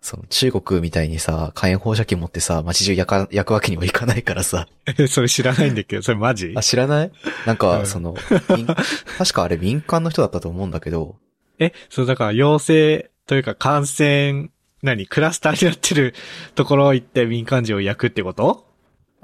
[0.00, 4.68] その中国みたいにさ、火炎放射器持ってさ、街中焼か、焼くわけにもいかないからさ。
[4.86, 6.54] え、それ知らないんだけど、それマジ？
[6.56, 7.12] あ、知らない？
[7.44, 7.86] なんうか、ん。
[7.86, 8.14] その、
[8.56, 11.16] 民確かあれ民間の人だったと思うんだけど、
[11.58, 14.50] え、そう、だから陽性というか感染、
[14.82, 15.06] 何？
[15.06, 16.14] クラスターになってる
[16.54, 18.66] ところ行って民間人を焼くってこと？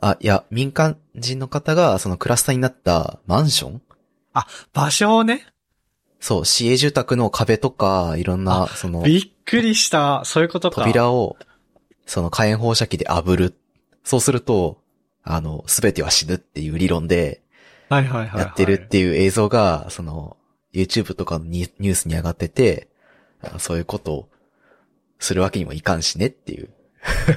[0.00, 3.82] あ、いや、民間人の方が、そのクラスターになったマンション？
[4.72, 5.46] 場所をね、
[6.18, 10.24] そう、市営住宅の壁とか、いろんな、その、びっくりした。
[10.24, 10.82] そういうことか。
[10.82, 11.36] 扉を、
[12.06, 13.54] その火炎放射器で炙る。
[14.04, 14.78] そうすると、
[15.22, 17.42] あの、すべては死ぬっていう理論で、
[17.88, 18.40] はいはいはい、はい。
[18.40, 20.36] やってるっていう映像が、その、
[20.72, 22.88] YouTube とかのニニュースに上がってて、
[23.42, 24.28] あそういうことを
[25.18, 26.70] するわけにもいかんしねっていう。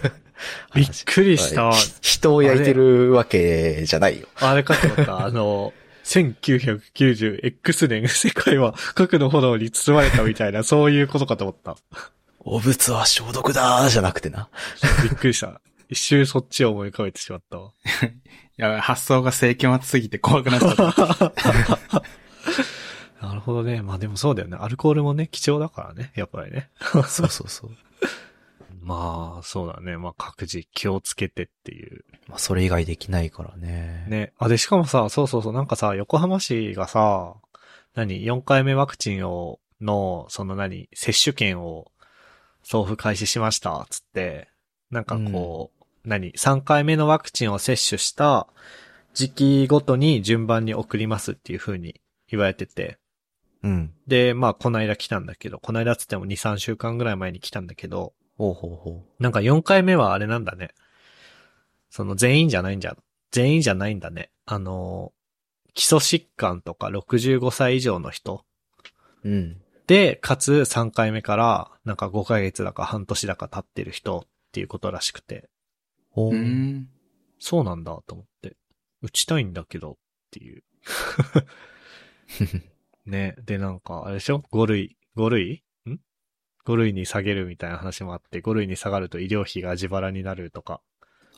[0.74, 1.66] びっくりした。
[1.66, 4.28] はい人を焼いてるわけじゃないよ。
[4.36, 5.26] あれかと思った。
[5.26, 5.74] あの、
[6.06, 11.76] 1990X 年世界は核の炎に包まれたみたいな、そういうことかと思った。
[12.40, 14.50] お物は消毒だーじゃなくてな。
[15.04, 15.60] びっくりした。
[15.90, 17.72] 一瞬そっちを思い浮かべてしまったわ。
[18.06, 22.04] いや、発想が世紀末すぎて怖くなっちゃった。
[23.26, 23.82] なるほどね。
[23.82, 24.58] まあでもそうだよね。
[24.60, 26.12] アルコールもね、貴重だからね。
[26.16, 26.70] やっぱりね。
[26.82, 27.72] そうそうそう。
[28.86, 29.98] まあ、そうだね。
[29.98, 32.06] まあ各自気をつけてっていう。
[32.28, 34.06] まあ、それ以外できないからね。
[34.08, 34.34] ね。
[34.38, 37.34] あ、で、しかもさ、そうそうそう、なんかさ、横浜市がさ、
[37.96, 40.88] 何 ?4 回目ワクチンを、の、その何？
[40.94, 41.92] 接種券を
[42.62, 44.50] 送付開始しました、つって、
[44.92, 48.48] なんかこう、何 ?3 回目のワクチンを接種した
[49.16, 53.00] 時期ごとに順番に送りますっていう風に言われてて。
[53.64, 53.94] うん。
[54.06, 60.70] で、まあ、この間来たんだけど、この間つっても2、3週間ぐらい前に来たんだけど、ほうほうほなんか4回目はあれなんだね。
[61.90, 62.98] その全員じゃないんじゃ、
[63.32, 64.30] 全員じゃないんだね。
[64.46, 65.14] あの、
[65.74, 68.44] 基礎疾患とか65歳以上の人
[69.24, 69.30] う。
[69.30, 69.62] うん。
[69.88, 75.50] で、かつ3回目からなんか5ヶ月だか半年だか経ってる人っていうことらしくて。
[76.12, 76.38] ほうう。
[76.38, 76.90] ん。
[77.40, 78.58] そうなんだと思って。
[79.02, 79.96] 打ちたいんだけどっ
[80.32, 80.64] ていう。
[83.06, 83.36] ね。
[83.46, 85.54] で、なんか、あれでしょ ?5 類、5類？
[85.54, 85.60] ん
[86.66, 90.82] ?5 類に下げるみたいな話もあって、5類に下がると医療費が自腹になるとか。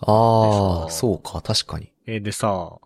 [0.02, 1.92] ああ、そうか、確かに。
[2.06, 2.78] えーでさ、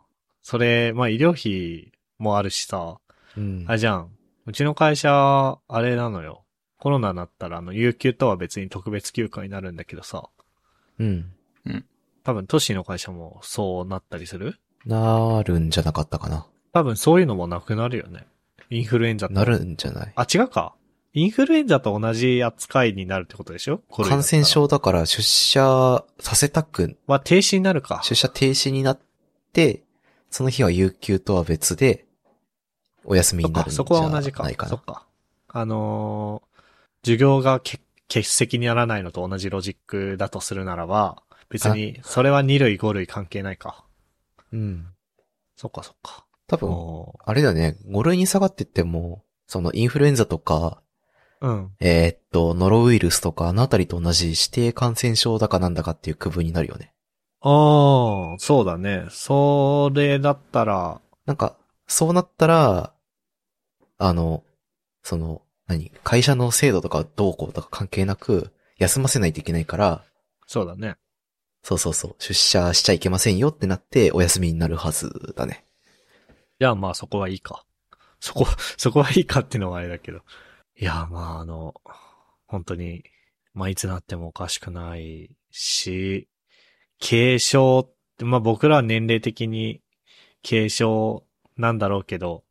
[0.41, 2.97] それ、まあ医療費もあるしさ、
[3.37, 3.65] うん。
[3.67, 4.09] あれじゃん。
[4.45, 6.43] うちの会社、あれなのよ。
[6.79, 10.29] コロナになったら、あの、有給とは別に特別休暇になるんだけどさ、
[10.99, 11.31] うん。
[12.23, 14.59] 多分都市の会社もそうなったりする？
[14.85, 16.47] なるんじゃなかったかな。
[16.73, 18.25] 多分そういうのもなくなるよね。
[18.69, 19.33] インフルエンザと。
[19.33, 20.13] なるんじゃない？
[20.15, 20.73] あ、違うか。
[21.13, 23.81] インフルエンザと同じ扱いになるってことでしょ？
[23.89, 28.01] これ感染症だから出社させたく、は停止になるか。
[28.03, 28.99] 出社停止になっ
[29.51, 29.83] て、
[30.29, 32.05] その日は有給とは別で、
[33.03, 34.43] お休みになるんじそこは同じか。
[34.43, 34.69] ゃないかな。
[34.69, 35.05] そっか。
[35.49, 36.51] あのー
[37.03, 43.83] 授業がけ欠席にならないのと同じロジックだとするならば、別に、それは2類5類関係ないか。
[44.53, 44.85] うん。
[45.55, 46.25] そっかそっか。
[46.45, 50.90] 多分、おあれだよね、5類に下がってっても、そのインフルエンザとか、ー
[51.41, 51.71] うん。
[51.79, 56.93] えーっと、ノロウイルスとか、あのあたりと同じ指定感染症だかなんだかっていう区分になるよね。
[57.41, 59.07] ああ、そうだね。
[59.09, 62.93] それだったら、なんか、そうなったら、
[63.97, 64.43] あの、
[65.01, 70.03] その、何会社の制度とかどうこうとか関係なく、休ませないといけないから、
[70.45, 70.97] そうだね。
[71.63, 75.65] そうそうそう、出社しちゃいけませんよってなって、お休みになるはずだね。
[76.59, 77.65] じゃあまあそこはいいか。
[78.19, 78.45] そこ、
[78.77, 80.21] そこはいいかっていうのはあれだけど。
[80.81, 81.75] いや、まああの、
[82.47, 83.03] 本当に、
[83.53, 86.27] まあいつなってもおかしくないし、
[86.99, 89.81] 軽症って、まあ僕らは年齢的に
[90.43, 91.23] 軽症
[91.55, 92.43] なんだろうけど、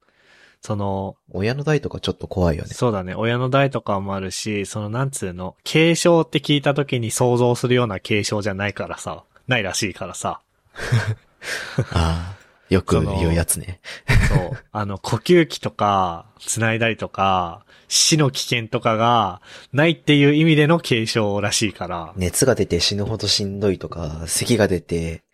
[0.61, 2.69] その、親の代とかちょっと怖いよね。
[2.73, 10.41] そうだね、親の代とかもあるし、そのなんつうの、軽症って聞いた時に想像するような軽症じゃないからさ、ないらしいからさ。
[11.93, 12.40] ああ、
[12.71, 13.81] よく言うやつね。
[14.29, 14.65] そう。
[14.73, 22.15] あの、呼吸器とか、繋いだりとか、死の危険とかが、ないっていう意味での軽症らしいから。
[22.17, 25.25] 熱が出て死ぬほどしんどいとか、咳が出て、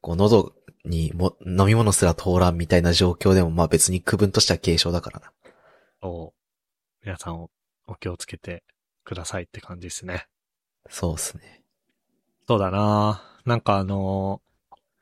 [0.00, 0.52] こう喉
[0.84, 5.32] にも飲み物すら通らんみたいな状況でも、まあ別に区分としては軽症だからな。
[6.02, 7.50] そう皆さんお
[7.86, 8.62] お気をつけて
[9.04, 10.26] くださいって感じですね。
[10.90, 11.62] そうっすね。
[12.46, 14.42] そうだななんかあの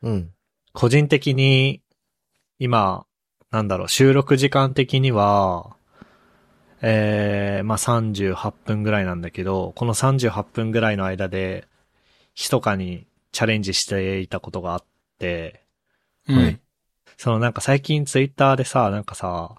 [0.02, 0.30] うん。
[0.72, 1.82] 個人的に、
[2.58, 3.06] 今、
[3.50, 5.76] なんだろう、収録時間的には、
[6.80, 11.68] えー、まあ、38分ぐらいなんだけど、この38分ぐらいの間で、
[12.34, 14.84] 密かにチャレンジしていたことがあっ
[15.18, 15.64] て、
[16.28, 16.36] うん。
[16.38, 16.58] はい
[17.22, 19.54] そのなんか最近ツイッターでさ、なんかさ、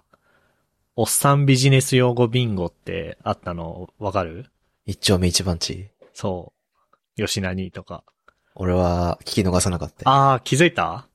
[0.96, 4.50] おっさんビジネス用語ビンゴってあったのわかる？
[4.84, 5.88] 一丁目一番地。
[6.12, 6.52] そ
[7.16, 7.22] う。
[7.24, 8.04] 吉何とか。
[8.54, 10.16] 俺は聞き逃さなかったよ。
[10.16, 11.06] あー、気づいた？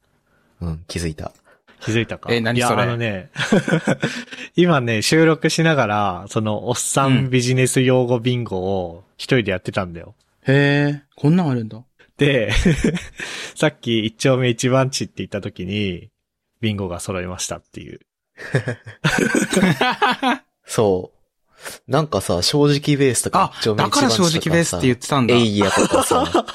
[0.61, 1.31] うん、気づいた。
[1.81, 2.29] 気づいたか？
[2.33, 2.75] え何それ？
[2.75, 3.29] いや、あのね、
[4.57, 10.15] 今ね、収録しながら、その、おっさんビジネス用語ビンゴを一人でやってたんだよ。
[10.45, 11.81] へえ、こんなんあるんだ。
[12.17, 12.51] で、
[13.55, 16.09] さっき一丁目一番地って言った時に、
[16.59, 18.01] ビンゴが揃いましたっていう。
[20.65, 21.19] そう。
[21.91, 25.39] なんかさ、正直ベースとかあ一丁、目だから正直ベースって言ってたんだエ。
[25.39, 26.45] イヤとかさ、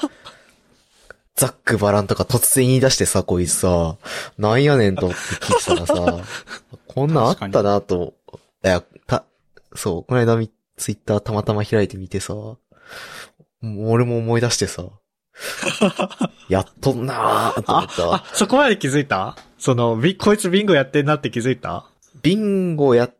[1.35, 3.97] ザックバランとか突然言い出してさ、こいつさ、
[4.37, 6.23] なんやねんと思って聞いてたらさ、
[6.87, 8.13] こんなんあったなと、
[8.63, 9.25] いや、た、
[9.75, 12.33] そう、この間みツイッターたまたま開いてみてさ、
[13.63, 14.83] 俺も思い出してさ、
[16.47, 19.35] やっとんなーと思あった、わあ。、そこまで気づいた？
[19.59, 21.85] その、ビこいつビンゴやってんなって気づいた？
[22.21, 23.15] ビンゴやっ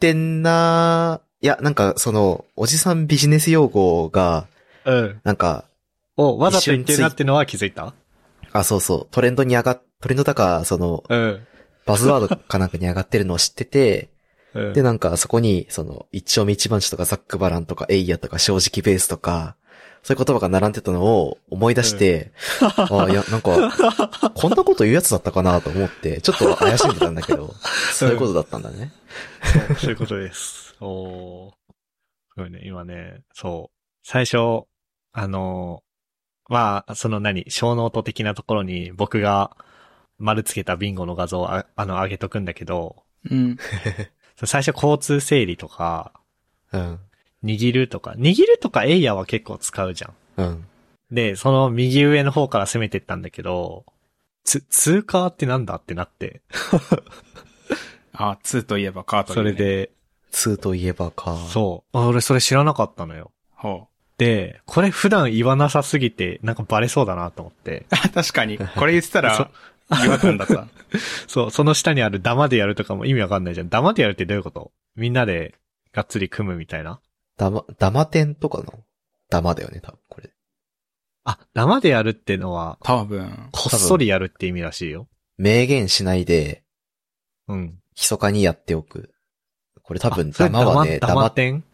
[0.00, 1.44] てんなー。
[1.44, 4.48] いや、なんかその、おじさんビジネス用語が、
[4.84, 5.20] うん。
[5.22, 5.64] なんか、
[6.16, 7.94] お、わざと言ってんなってのは気づいた？
[8.52, 11.46] あ、そうそう、トレンドに上がっ、トレンドだか、その、うん。
[11.86, 14.10] バズワードかなんかに上がってるのを知ってて、
[14.54, 14.72] うん。
[14.72, 19.56] で、なんかそこに、その、一丁目一番地とかザックバランとかエイヤとか正直ベースとか、
[20.04, 27.54] そういう言葉が並んでたのを思い出して、あいや、なんか、こんなこと言うやつだったかなと思って、ちょっと怪しんでたんだけど、
[27.92, 28.92] そういうことだったんだね。
[29.42, 30.76] そうそういうことです。
[30.80, 31.50] おー。
[31.52, 31.56] す
[32.36, 33.76] ごいね、今ね、そう。
[34.02, 34.64] 最初、
[35.12, 35.93] あのー
[36.48, 39.56] まあ、その何、ショーノート的なところに僕が
[40.18, 43.56] 丸つけたビンゴの画像をああの、上げとくんだけど、うん。
[44.44, 46.12] 最初交通整理とか、
[46.72, 47.00] うん。
[47.44, 50.14] 握るとか、握るとかエイヤーは結構使うじゃん。
[50.36, 50.66] うん。
[51.10, 53.84] で、その右上の方から攻めてったんだけど、
[54.44, 56.42] つ、通過ってなんだってなって、
[58.12, 59.52] あ、2といえばカート、それ。
[59.52, 59.90] で、
[60.32, 61.36] 2といえばか。
[61.36, 61.98] そう。
[61.98, 63.32] あ俺それ知らなかったのよ。
[63.50, 63.93] ほう。
[64.24, 67.84] で、これ普段言わなさすぎて、なんかバレそうだなと思って。
[67.90, 68.56] あ 確かに。
[68.58, 69.50] これ言ってたら、
[70.04, 70.66] 違和感だった。
[71.28, 73.68] そう、その下にあるダマでやるとかも意味わかんないじゃん。
[73.68, 74.72] ダマでやるってどういうこと？
[74.96, 75.54] みんなで
[75.92, 77.00] がっつり組むみたいな？
[77.36, 78.78] ダマ、ダマ店とかの？
[79.28, 80.30] ダマだよね、多分、これ。
[81.24, 83.48] あ、ダマでやるってのは、多分。
[83.52, 85.08] こっそりやるって意味らしいよ。
[85.36, 86.62] 明言しないで、
[87.48, 87.80] うん。
[87.96, 89.10] 密かにやっておく。
[89.82, 91.64] これ多分、ダマはね、ダマ、ダマ店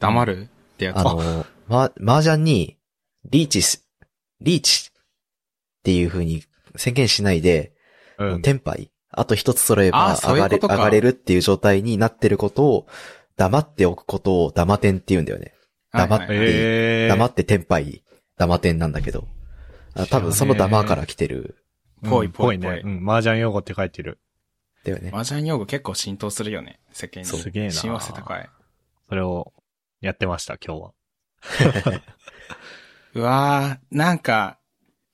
[0.00, 0.48] 黙る？
[0.74, 0.98] ってやつ。
[0.98, 2.76] あの、ま、麻雀に、
[3.30, 3.80] リーチし、
[4.40, 5.02] リーチっ
[5.82, 6.42] ていう風に
[6.76, 7.72] 宣言しないで、
[8.18, 8.42] うん。
[8.42, 12.86] テンパイ、あと一つ揃えば上がれ、上がれるっていう状態になってることを、
[13.36, 15.54] 黙っておくことをダマ点って言うんだよね。
[15.92, 17.08] 黙ってはいはい。
[17.08, 18.04] 黙ってテンパイ、
[18.36, 19.26] ダマ点なんだけど。
[19.94, 21.56] あ多分そのダマから来てる、
[22.04, 22.74] ぽいうんぽいぽい。
[22.74, 22.82] ね。
[22.84, 23.10] うん。
[23.10, 24.18] 麻雀用語って書いてる。
[24.84, 25.10] だよね。
[25.12, 26.80] 麻雀用語結構浸透するよね。
[26.92, 27.28] 世間に。
[27.28, 28.48] そうすげえな親和性高い。
[29.08, 29.52] それを
[30.04, 30.92] やってました、今日は。
[33.14, 34.58] うわー、なんか、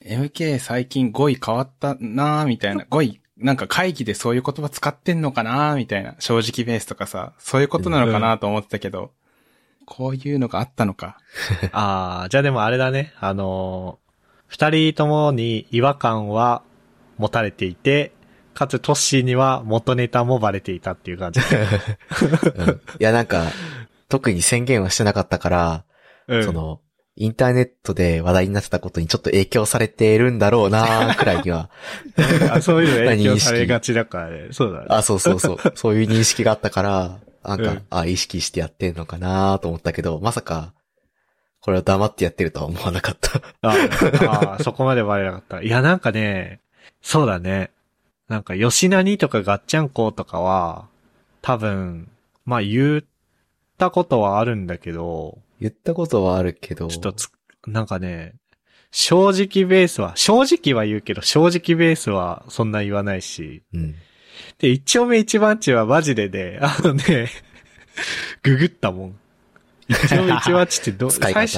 [0.04, 2.86] MK 最近語彙変わったなーみたいな。
[2.90, 6.16] 語彙、なんか会議でそういう言葉使ってんのかなーみたいな。
[6.18, 9.12] 正直ベースとかさ、そういうことなのかなと思ってたけど、
[9.86, 11.18] こういうのがあったのか。
[11.72, 13.12] あー、じゃあでもあれだね。
[13.20, 14.10] あのー
[14.50, 16.62] 二人ともに違和感は
[17.18, 18.12] 持たれていて、
[18.52, 21.40] かつトッシーには元ネタもバレていたっていう感じ。
[21.40, 23.44] うんいや、なんか、
[24.10, 25.84] 特に宣言はしてなかったから、
[26.28, 26.44] うん。
[26.44, 26.80] その、
[27.16, 31.70] インターネットで話題になってたことにちょっと影響されているんだろうな くらいには、
[32.50, 34.48] あそういうの影響されがちだからね。
[34.52, 34.86] そうだね。
[34.88, 40.72] あ、そうそうそう、そういう認識があったから、なんか、うんあ、意識してやってんのかなと思ったけど、まさか、
[41.60, 43.42] これを黙ってやってるとは思わなかった。
[43.62, 45.62] ああ、そこまでバレなかった。
[45.62, 46.60] いや、なんかね、
[47.02, 47.70] そうだね。
[48.28, 50.86] なんか、吉何とかガッチャンコとかは、
[51.42, 52.08] 多分、
[52.46, 53.04] まあ言
[53.80, 57.28] ったことはあるんだけど、言ったことはあるけど、ちょっとつ、
[57.66, 58.34] なんかね、
[58.90, 63.94] 正直ベースは、正直は言うけど、正直ベースはそんな言わないし、うん。
[64.58, 67.28] で、一丁目一番地はマジでね、あのね、
[68.42, 69.18] ググったもん。
[69.88, 71.56] 一丁目一番地ってど 最初、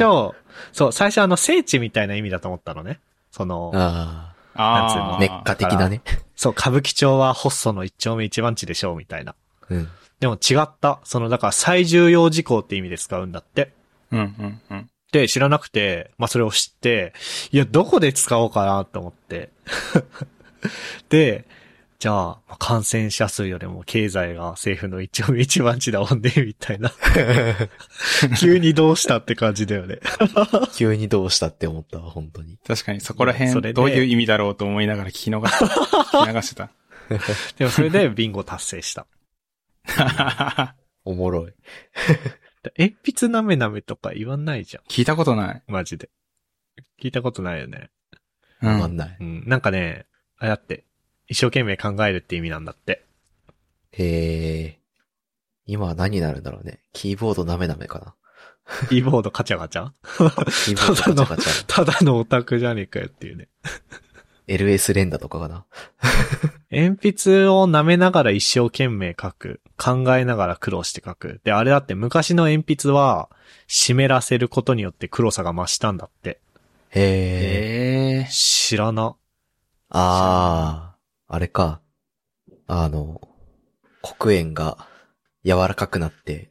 [0.72, 3.00] そう、最初あの聖地みたいな意味だと思ったのね。
[3.32, 6.02] その、あああ、メッカ的なね。
[6.36, 9.34] そう、歌舞伎町はホッソの一丁目一番地でしょう、みたいな。
[9.70, 9.88] うん。
[10.22, 11.00] でも違った。
[11.02, 13.72] その、だから最重要事項って意味で使うんだって。
[14.12, 14.90] うんうんうん。
[15.10, 17.12] で、知らなくて、まあそれを知って、
[17.50, 19.50] いや、どこで使おうかなと思って。
[21.10, 21.44] で、
[21.98, 26.92] じゃあ、まあ感染者数よりも経済が政府の一丁目 一番地だもんね、みたいな。
[28.38, 29.98] 急にどうしたって感じだよね。
[30.76, 32.58] 急にどうしたって思ったわ、本当に。
[32.64, 35.66] 確かにそこらそれで辺どういう意味だろうと思いながら聞き逃した。
[35.66, 36.70] 聞き流してた。
[37.58, 39.04] でもそれでビンゴ達成した。
[41.04, 41.54] おもろい。
[42.62, 44.84] で鉛筆なめなめとか言わないじゃん。
[44.84, 45.62] 聞いたことない。
[45.66, 46.10] マジで。
[47.00, 47.90] 聞いたことないよね。
[48.62, 48.74] うん。
[48.74, 49.16] わかんない。
[49.20, 49.44] うん。
[49.46, 50.06] なんかね、
[50.38, 50.84] あれだって、
[51.28, 53.04] 一生懸命考えるって意味なんだって。
[53.92, 54.78] へえ。
[55.66, 56.80] 今は何になるんだろうね。
[56.92, 58.14] キーボードなめなめかな。
[58.88, 59.90] キーボードカチャカチャ？
[60.64, 61.66] キーボードガチャガチャ。
[61.68, 63.48] ただのオタクじゃねえかよっていうね。
[64.48, 65.64] LS 連打とかかな。
[66.70, 69.60] 鉛筆を舐めながら一生懸命書く。
[69.76, 71.40] 考えながら苦労して書く。
[71.44, 73.28] で、あれだって昔の鉛筆は
[73.66, 76.40] 湿らせることによって黒さが増したんだって。
[76.90, 78.22] へえ。
[78.22, 79.16] ええ知らな。
[79.90, 80.96] ああ、
[81.28, 81.80] あれか。
[82.66, 83.20] あの、
[84.02, 84.88] 黒鉛が
[85.44, 86.50] 柔らかくなって、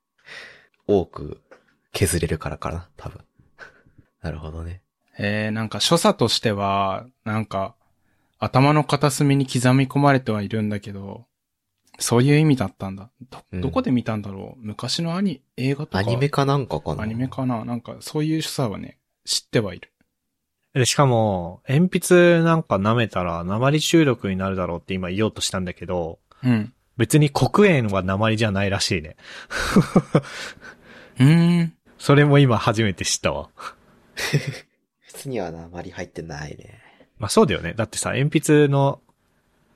[0.86, 1.40] 多く
[1.92, 3.24] 削れるからかな、多分。
[4.22, 4.82] なるほどね。
[5.18, 7.74] えー、なんか所作としては、なんか、
[8.38, 11.26] 頭の片隅に刻み込まれてはいるんだけど、
[11.98, 13.10] そういう意味だったんだ。
[13.30, 14.60] ど、うんどこで見たんだろう？
[14.66, 15.98] 昔のアニ、映画とか？
[15.98, 17.02] アニメかなんかかな？
[17.02, 17.64] アニメかな？
[17.66, 19.92] なんか、そういう所作はね、知ってはいる。
[20.72, 26.72] で、しかも、鉛筆なんか舐めたら鉛中毒になるだろうって今言おうとしたんだけど、うん。
[26.96, 29.16] 別に黒鉛は鉛じゃないらしいね。
[31.18, 31.74] うーん。
[31.98, 33.50] それも今初めて知ったわ。
[35.12, 36.80] 普通にはあまり入ってないね。
[37.18, 37.74] まあそうだよね。
[37.74, 39.00] だってさ、鉛筆の、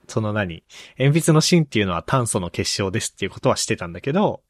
[0.06, 0.62] その何？
[0.98, 4.42] 鉛筆の芯っていうのは炭素の結晶ですっていうことはしてたんだけど、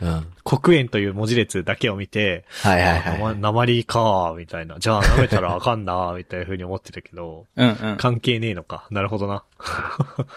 [0.00, 0.26] うん。
[0.44, 3.36] 黒鉛という文字列だけを見て、はいはいはい。
[3.36, 4.78] 鉛かみたいな。
[4.78, 7.96] じゃあ舐めたらあかんなみたいな風に思ってたけど、うんうん。
[7.96, 8.86] 関係ねえのか。
[8.90, 9.42] なるほどな。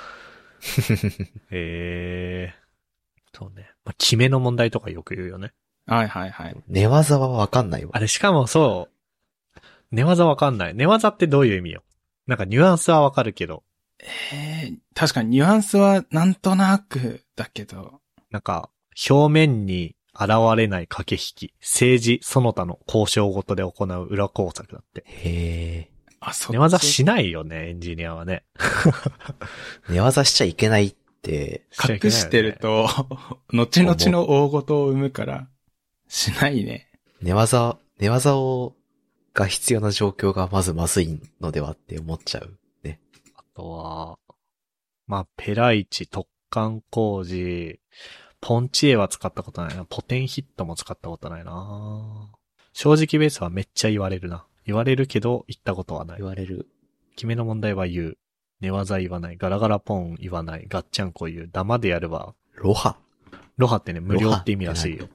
[1.51, 3.37] ええー。
[3.37, 3.69] そうね。
[3.85, 5.53] まあ、決めの問題とかよく言うよね。
[5.85, 6.55] はいはいはい。
[6.67, 7.99] 寝技はわかんないわあ。
[7.99, 9.00] れ、しかもそう、
[9.91, 10.75] 寝技わかんない。
[10.75, 11.83] 寝技ってどういう意味よ？
[12.27, 13.63] なんかニュアンスはわかるけど、
[14.33, 17.99] えー、確かにニュアンスはなんとなくだけど、
[18.31, 18.69] なんか、
[19.09, 25.03] 表面に現れない駆け引き、政治、その他の交渉ごとで行う裏工作だって。
[25.05, 25.91] へえ。
[26.19, 26.53] あ、そっち？
[26.53, 28.43] 寝技しないよね、エンジニアはね。
[29.89, 32.87] 寝技しちゃいけないって、隠してると、
[33.53, 35.47] 後々の大事を生むから、
[36.07, 36.87] しないね。
[37.21, 38.75] 寝技、寝技を、
[39.33, 42.57] が必要な状況がまずまずいのではって思っちゃう。
[42.83, 42.99] ね。
[43.35, 44.17] あとは、
[45.07, 47.79] まあ、ペライチ、突貫工事、
[48.41, 49.85] ポンチエは使ったことないな。
[49.85, 52.31] ポテンヒットも使ったことないな。
[52.73, 54.45] 正直ベースはめっちゃ言われるな。
[54.65, 56.25] 言われるけど、言ったことはない言。
[56.25, 56.67] われる。
[57.15, 58.17] 決めの問題は言う。
[58.59, 59.37] 寝技言わない。
[59.37, 60.65] ガラガラポン言わない。
[60.67, 61.49] ガッチャンコ言う。
[61.51, 62.35] ダマでやれば。
[62.55, 62.97] ロハ。
[63.57, 65.07] ロハってね、無料って意味らしいよ。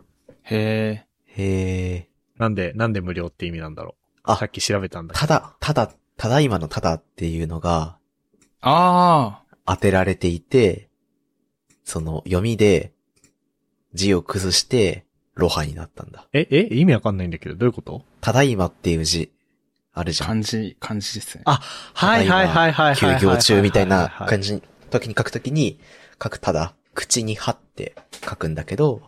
[0.42, 1.06] へえ。
[1.26, 2.08] へえ。
[2.38, 4.05] なんで、なんで無料って意味なんだろう。
[4.26, 5.26] あさっき調べたんだけど。
[5.26, 7.96] ただ、ただ、ただいまのただっていうのが
[8.60, 10.88] あ当てられていて、
[11.84, 12.92] その読みで
[13.94, 15.04] 字を崩して
[15.34, 16.26] ロハになったんだ。
[16.32, 18.04] え、え、意味わかんないんだけど、どういうこと？
[18.20, 19.32] ただいまっていう字
[19.92, 20.28] あるあ、じゃん。
[20.28, 21.42] 漢字、漢字ですね。
[21.46, 21.60] あ、
[21.94, 22.96] はいはいはいはい。
[22.96, 24.54] 休業中みたいな感じ。
[24.54, 25.78] じ、時に書くときに、
[26.22, 27.94] 書くただ、口に貼って
[28.28, 29.02] 書くんだけど、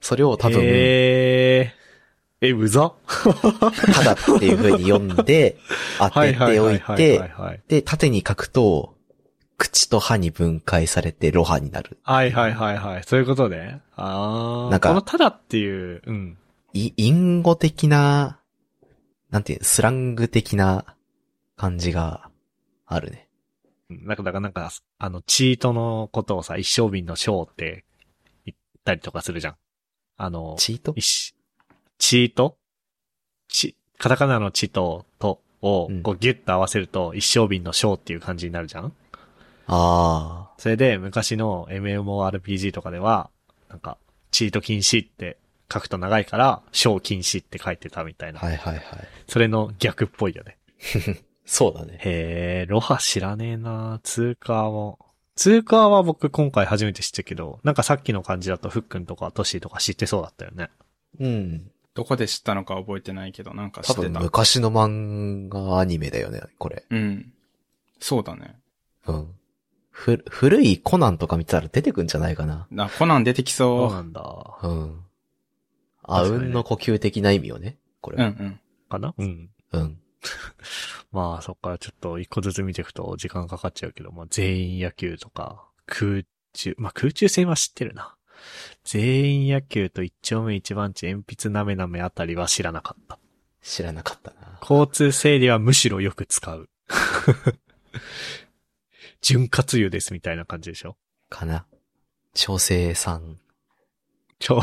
[0.00, 0.60] それを多分。
[2.42, 2.92] え、うざ？
[3.94, 5.56] ただっていう風に読んで、
[5.98, 8.96] 当てておいて、はいで、縦に書くと、
[9.58, 11.98] 口と歯に分解されてロハになる。
[12.02, 13.04] はいはいはいはい。
[13.04, 13.80] そういうことね。
[13.94, 14.70] あー。
[14.70, 16.36] なんかこのただっていう、うん。
[16.72, 18.40] い、隠語的な、
[19.30, 20.96] なんていうの、スラング的な
[21.56, 22.28] 感じが
[22.86, 23.28] あるね。
[23.88, 27.84] なんか、だからなんか、あの、チートのことをさ、一生瓶の章って
[28.44, 29.56] 言ったりとかするじゃん。
[30.16, 30.92] あの、チート？
[30.96, 31.36] 一
[32.04, 32.56] チート？
[33.48, 38.92] チ、カタカナのチと、とをうん、こうギュッと合わせると、一生瓶の章っていう感じになるじゃん？
[39.68, 43.30] あそれで、昔の MMORPG とかでは、
[43.68, 43.98] なんか、
[44.32, 45.38] チート禁止って
[45.72, 48.32] 書くと長いから、章禁止って書いてたみたいあ。
[48.32, 48.40] な。
[48.40, 48.84] はいはいはい。
[49.28, 50.58] それの逆っぽいよね。
[51.46, 51.98] そうだね。
[52.00, 54.98] へえ、ロハ知らねえな通貨も。
[55.36, 60.68] 通貨は僕今回初めて知ったけど、なんかさっきの感じだとフックンとかトシーとか知ってそうだったよね。
[61.20, 61.70] うん。
[61.94, 64.08] どこで知ったのか覚えてないけど、なんか知多ってた。
[64.18, 66.84] 分昔の漫画アニメだよね、これ。
[66.90, 67.32] うん。
[68.00, 68.58] そうだね。
[69.06, 69.34] うん。
[69.90, 72.66] ふ、古いコナンとか見てたら出てくんじゃないかな。
[72.70, 74.58] な、コナン出てきそそうなんだ。
[74.62, 75.04] うん。
[76.04, 78.16] あうんの呼吸的な意味よね、こう。
[78.16, 78.24] れ。
[78.24, 78.60] うんうん。
[78.88, 79.14] かな？
[79.16, 79.50] うん。
[79.72, 79.98] うん。
[81.12, 86.22] まあそっからちょっと一個ずつ見ていくと時間かかっちゃうけど、まあ全員野球とか、空
[86.54, 88.16] 中、まあ空中戦は知ってるな。
[88.84, 93.18] 全員野球と一丁目一番地鉛筆なめなめあたりは知らなかった。
[93.62, 94.58] 知らなかったな。
[94.60, 96.68] 交通整理はむしろよく使う。
[99.22, 100.96] 潤滑油ですみたいな感じでしょ？
[101.30, 101.64] かな。
[102.34, 103.38] 調整さん
[104.40, 104.60] 調、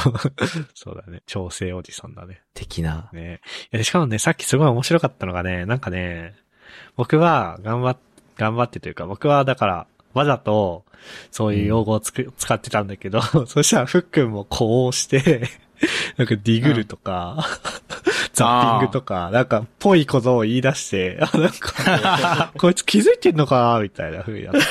[0.74, 1.22] そうだね。
[1.26, 2.42] 調整おじさんだね。
[2.54, 3.10] 的な。
[3.14, 3.40] ね
[3.72, 6.36] いやしかもね、さっきすごい面白かったのがね、なんかね、
[6.98, 7.98] 僕は頑張っ、
[8.36, 10.86] 頑張ってというか、僕はだから、わざと、
[11.32, 15.49] そういう用語をつく、使ってたんだけど、 そしたらふっくんもこうして、
[16.18, 17.45] なんかディグルとか、
[18.34, 24.62] ザッピングとか、なんか、ぽいことを言い出して、あ、 なんか、こいつ気づいてんのかなみたいな風になって。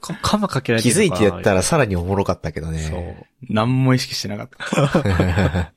[0.00, 2.74] かカマかけられて気づいてやったら、らさらにおもろかったけどそう。
[2.74, 3.26] ね。
[3.48, 5.72] 何も意識してなかった。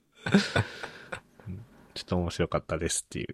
[1.93, 3.27] ちょっと面白かったですっていう。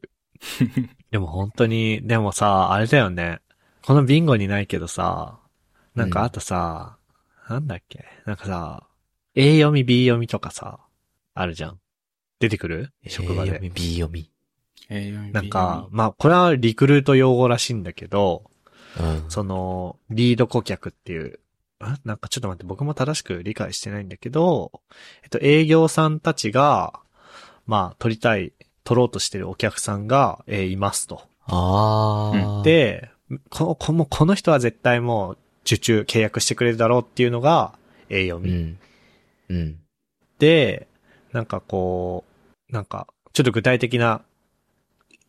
[1.12, 3.40] でも本当に、でもさ、あれだよね。
[3.86, 5.40] このビンゴにないけどさ、
[5.96, 6.98] なんかあとさ、
[7.50, 8.06] なんだっけ？
[8.26, 8.88] なんかさ、
[9.36, 10.80] A 読み B 読みとかさ、
[11.34, 11.80] あるじゃん。
[12.40, 12.92] 出てくる？
[13.08, 13.62] 職場 A で読。
[13.62, 14.32] み、B 読み。
[14.90, 18.44] A 読みなんか、、まあ、これはリクルート用語らしいんだけど、
[19.00, 19.26] うん。
[19.30, 21.40] その、リード顧客っていう、
[21.84, 24.72] んなんかちょっと待って、僕も正しく理解してないんだけど、
[25.24, 27.00] えっと、営業さんたちが、
[27.68, 28.54] まあ、取りたい、
[28.84, 31.22] 取ろうとしてるお客さんが、えーいますと。
[31.46, 33.11] あー。、で、
[33.50, 37.74] この、この、この人は絶対もう、受注、契約してくれるだろうっていうのが、
[38.10, 38.52] A 読み。
[38.52, 38.80] うん。
[39.50, 39.80] うん。
[40.40, 40.88] で、
[41.32, 42.26] なんかこ
[42.70, 44.22] う、なんか、ちょっと具体的な、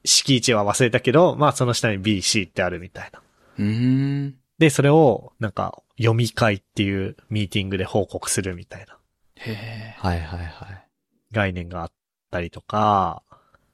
[0.05, 3.23] 敷地は忘れたけど、まあその下に B、C ってあるみたいな。
[3.59, 4.35] うーん。
[4.59, 8.99] で、それを、なんか、読み会っていうミーティングで報告するみたいな
[9.37, 9.95] へえ。
[9.99, 10.89] はいはいはい。
[11.33, 11.93] 概念があっ
[12.31, 13.23] たりとか、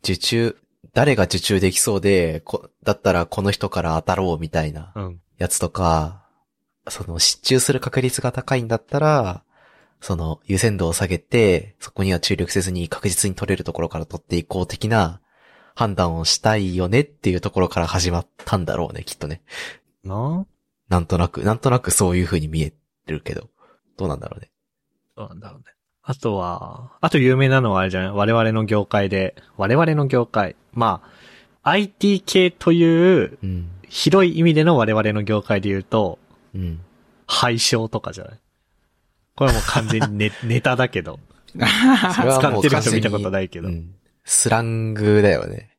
[0.03, 0.57] 受注、
[0.99, 5.21] 誰が受注できそうで、こ、だったらこの人から当たろうみたいなうん。
[5.39, 6.25] やつとか、
[6.89, 9.45] その失注する確率が高いんだったら、
[10.01, 15.21] その優先度を下げて、そこには注力せずに確実に取れるところから取っていこう的な
[15.77, 19.41] 判断をしたいよねっていうところから始まったんだろうね、きっとね。
[20.03, 20.47] な？
[20.89, 22.73] なんとなく、なんとなくそういう風に見え
[23.07, 23.49] るけど。
[23.97, 24.51] どうなんだろうね。
[25.17, 25.67] どうなんだろうね。
[26.11, 28.11] あとは、あと有名なのはあれじゃない？
[28.13, 30.57] 我々の業界で、我々の業界。
[30.73, 31.03] ま
[31.63, 32.83] あ、IT 系とい
[33.25, 33.71] ううん。
[33.91, 36.19] 広い意味での我々の業界で言うと、
[36.55, 36.81] うん。
[37.27, 38.39] 廃商とかじゃない？
[39.37, 41.21] これはもう完全にネ ネタだけど。
[41.53, 43.69] それは使ってるもう完全に人見たことないけど。
[43.69, 43.95] うん。
[44.25, 45.77] スラングだよね。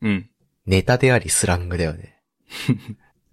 [0.00, 0.30] うん。
[0.66, 2.20] ネタでありスラングだよね。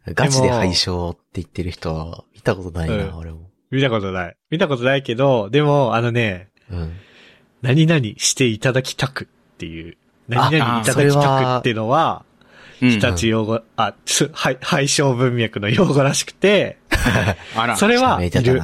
[0.07, 3.47] ガチで廃商って言ってる人は見たことないな、うん俺も。
[3.72, 4.38] 見たことない。
[4.49, 6.93] 見たことないけど、でも、あのね、うん。
[7.61, 9.97] 何々していただきたくっていう、
[10.28, 12.28] 何々いただきたくっていうのは、うん
[12.80, 16.78] 日立用語、あ、つ、はい、廃商文脈の用語らしくて、
[17.55, 18.61] あら、 それは、めいる。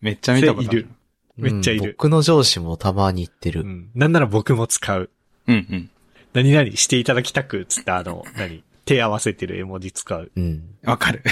[0.00, 0.88] めっちゃ見たことあるいる。
[1.36, 3.60] めっちゃいるうん僕の上司もたまに言ってる。
[3.60, 3.90] うん。
[3.94, 5.10] なんなら僕も使う。
[5.46, 5.90] うんうん。
[6.32, 8.64] 何々していただきたく、つってあの、何？
[8.84, 10.30] 手合わせてる絵文字使う。
[10.34, 10.62] うん。
[10.84, 11.22] わかる。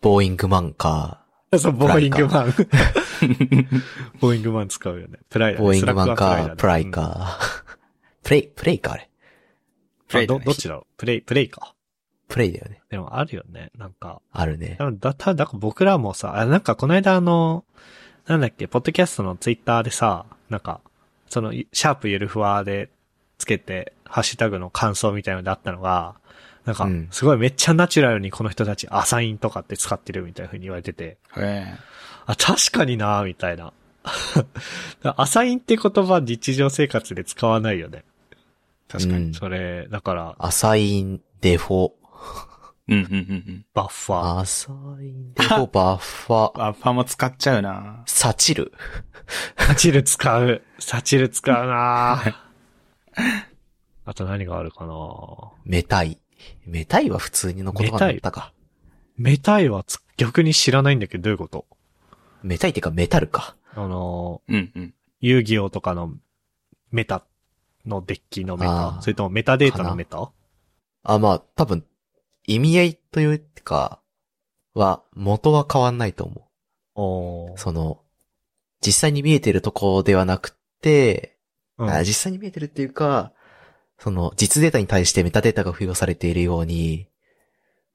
[0.00, 1.24] ボーイングマンか、
[1.58, 2.46] そう、ボーイングマン。
[4.20, 5.18] ボーイングマン使うよね。
[5.30, 5.64] プライだね。
[5.64, 6.90] ボーイングマンかプライ。
[6.90, 7.38] か。
[8.22, 9.02] プレイ、プレイか、あれ。
[9.02, 9.08] うん
[10.08, 10.74] プレイだねあど、どっちだ？
[10.74, 11.74] ろうプレイ、プレイか。
[12.28, 12.80] プレイだよね。
[12.90, 13.70] でもあるよね。
[13.76, 14.78] なんか、あるね。
[15.00, 17.64] だ、ただ、僕らもさ、あなんかこの間あの、
[18.26, 20.80] なんだっけ、ポッドキャストのツイッターでさ、なんか、
[21.28, 22.90] その、シャープゆるふわで
[23.38, 26.16] つけて、ハッシュタグの感想みたいなのであったのが、
[26.68, 31.74] なんかうん、すごいめっちゃナチュラルにこの人たちアサインとかって使ってるみたいな風に言われてて、へえ。
[32.26, 33.72] あ、確かになみたいな。
[35.16, 38.04] アサインって言葉日常生活で使わないよね。
[38.86, 39.24] 確かに。
[39.24, 41.92] うんそれ、だから、アサイン、デフォ。
[42.88, 43.16] うんうんうんう
[43.50, 43.66] ん。
[43.72, 44.38] バッファー。
[44.40, 48.02] アサイン、デフォ、 バッファ、あ、ファも使っちゃうな。
[48.04, 48.74] サチる。
[49.56, 50.62] サチる使う。
[50.78, 52.22] サチる使うな
[54.04, 54.94] あと何があるかな
[55.64, 56.18] メタイ。
[56.66, 58.52] メタイは普通の言葉だったか。
[59.16, 61.66] メタイはつ逆に知らないんだけど、どういうこと？
[62.42, 63.56] メタイっていうかメタルか。
[63.74, 64.94] あの、うんうん。
[65.20, 66.14] 遊戯王とかの
[66.90, 67.24] メタ
[67.84, 70.30] のデッキのメタそれともメタデータのメタ？
[71.02, 71.84] あ、まあ、多分、
[72.46, 74.00] 意味合いというか、
[74.74, 76.48] は、元は変わんないと思
[76.94, 77.58] おーう。
[77.58, 78.00] その、
[78.80, 81.36] 実際に見えてるとこではなくて、
[81.78, 83.32] うんあ実際に見えてるっていうか、
[83.98, 87.08] その、実データに対してメタデータが付与されているように、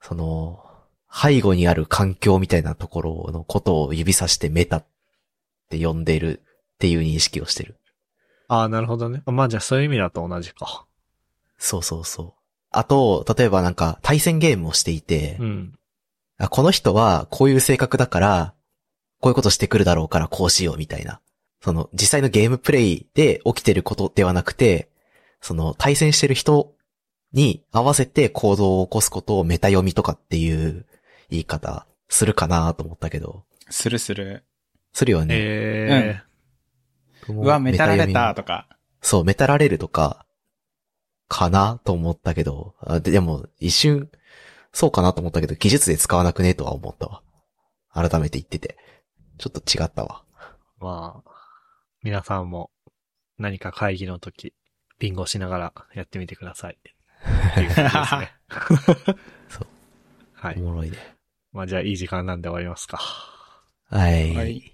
[0.01, 0.63] その、
[1.11, 4.85] 背後にある環境みたいなところのことを指さしてメタっ
[5.69, 7.77] て呼んでるっていう認識をしてる。
[8.47, 9.21] ああ、なるほどね。
[9.25, 10.85] まあじゃあそういう意味だと同じか。
[11.57, 12.33] そうそうそう。
[12.71, 15.73] あと、例えばなんか対戦ゲームをしていて、うん。
[16.39, 18.53] あこの人はこういう性格だから、
[19.19, 21.21] こういうことしてくるだろうからこうしようみたいな。
[21.61, 24.89] その実際のゲームプレイで起きてることではなくて、
[25.43, 26.73] その対戦してる人
[27.33, 30.85] に合わせて行動を起こすことをメタ読みとかっていう
[31.29, 34.45] 言い方するかなと思ったけど、するする。
[34.93, 35.35] するよね。
[35.37, 36.21] え
[37.27, 38.69] 僕もうわ、メタられたとか。
[39.01, 40.25] そう、メタられるとか、
[41.27, 44.09] かなと思ったけど、あででも、一瞬、
[44.71, 47.21] そうかなと思ったけど、技術で使わなくねえとは思ったわ。
[47.91, 48.77] 改めて言ってて。
[49.39, 50.23] ちょっと違ったわ。
[50.79, 51.31] ー、まあ、
[52.01, 52.71] 皆さんも
[53.37, 54.53] 何か会議の時、
[54.99, 56.77] ビンゴしながらやってみてください。
[56.77, 58.31] っていうことですね。
[59.49, 59.67] そう。
[60.33, 60.55] はい。
[60.57, 60.97] おもろいね。
[61.51, 62.99] まあじゃあいい時間なんで終わりますか。
[63.89, 64.35] はい。
[64.35, 64.73] はい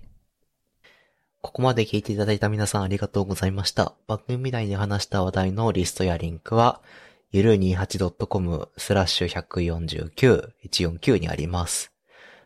[1.42, 3.94] ここまで聞いていただいた皆さんありがとうございました。
[4.08, 6.82] 番組内で話した話題のリストやリンクは、
[7.32, 11.94] ゆる 28.com スラッシュ149、149にあります。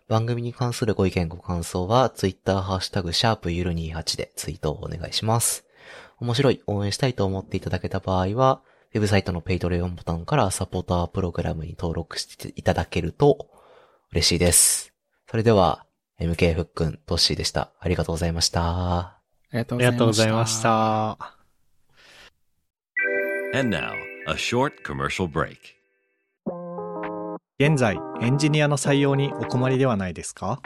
[0.07, 5.62] 番組に関するご意見ご感想は、ツイッターハッシュタグシャープゆる28でツイートをお願いします。
[6.24, 8.61] 面白い、応援したいと思っていただけた場合は、
[8.93, 13.49] ウェブサイトの Patreon ボタンからサポータープログラムに登録していただけると
[14.13, 14.93] 嬉しいです。
[15.30, 15.86] それでは、
[16.21, 17.71] MK ふっくん、トッシーでした。
[17.78, 18.61] ありがとうございました。
[18.61, 19.19] あ
[19.51, 20.61] りがとうありがとうございまし。
[20.61, 21.17] た。
[23.53, 23.91] And now,
[24.30, 25.57] a short commercial break.
[27.59, 30.61] 現在、エンジニアの採用にお困りではないですか？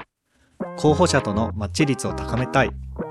[0.78, 2.70] 候補者とのマッチ率を高めたい、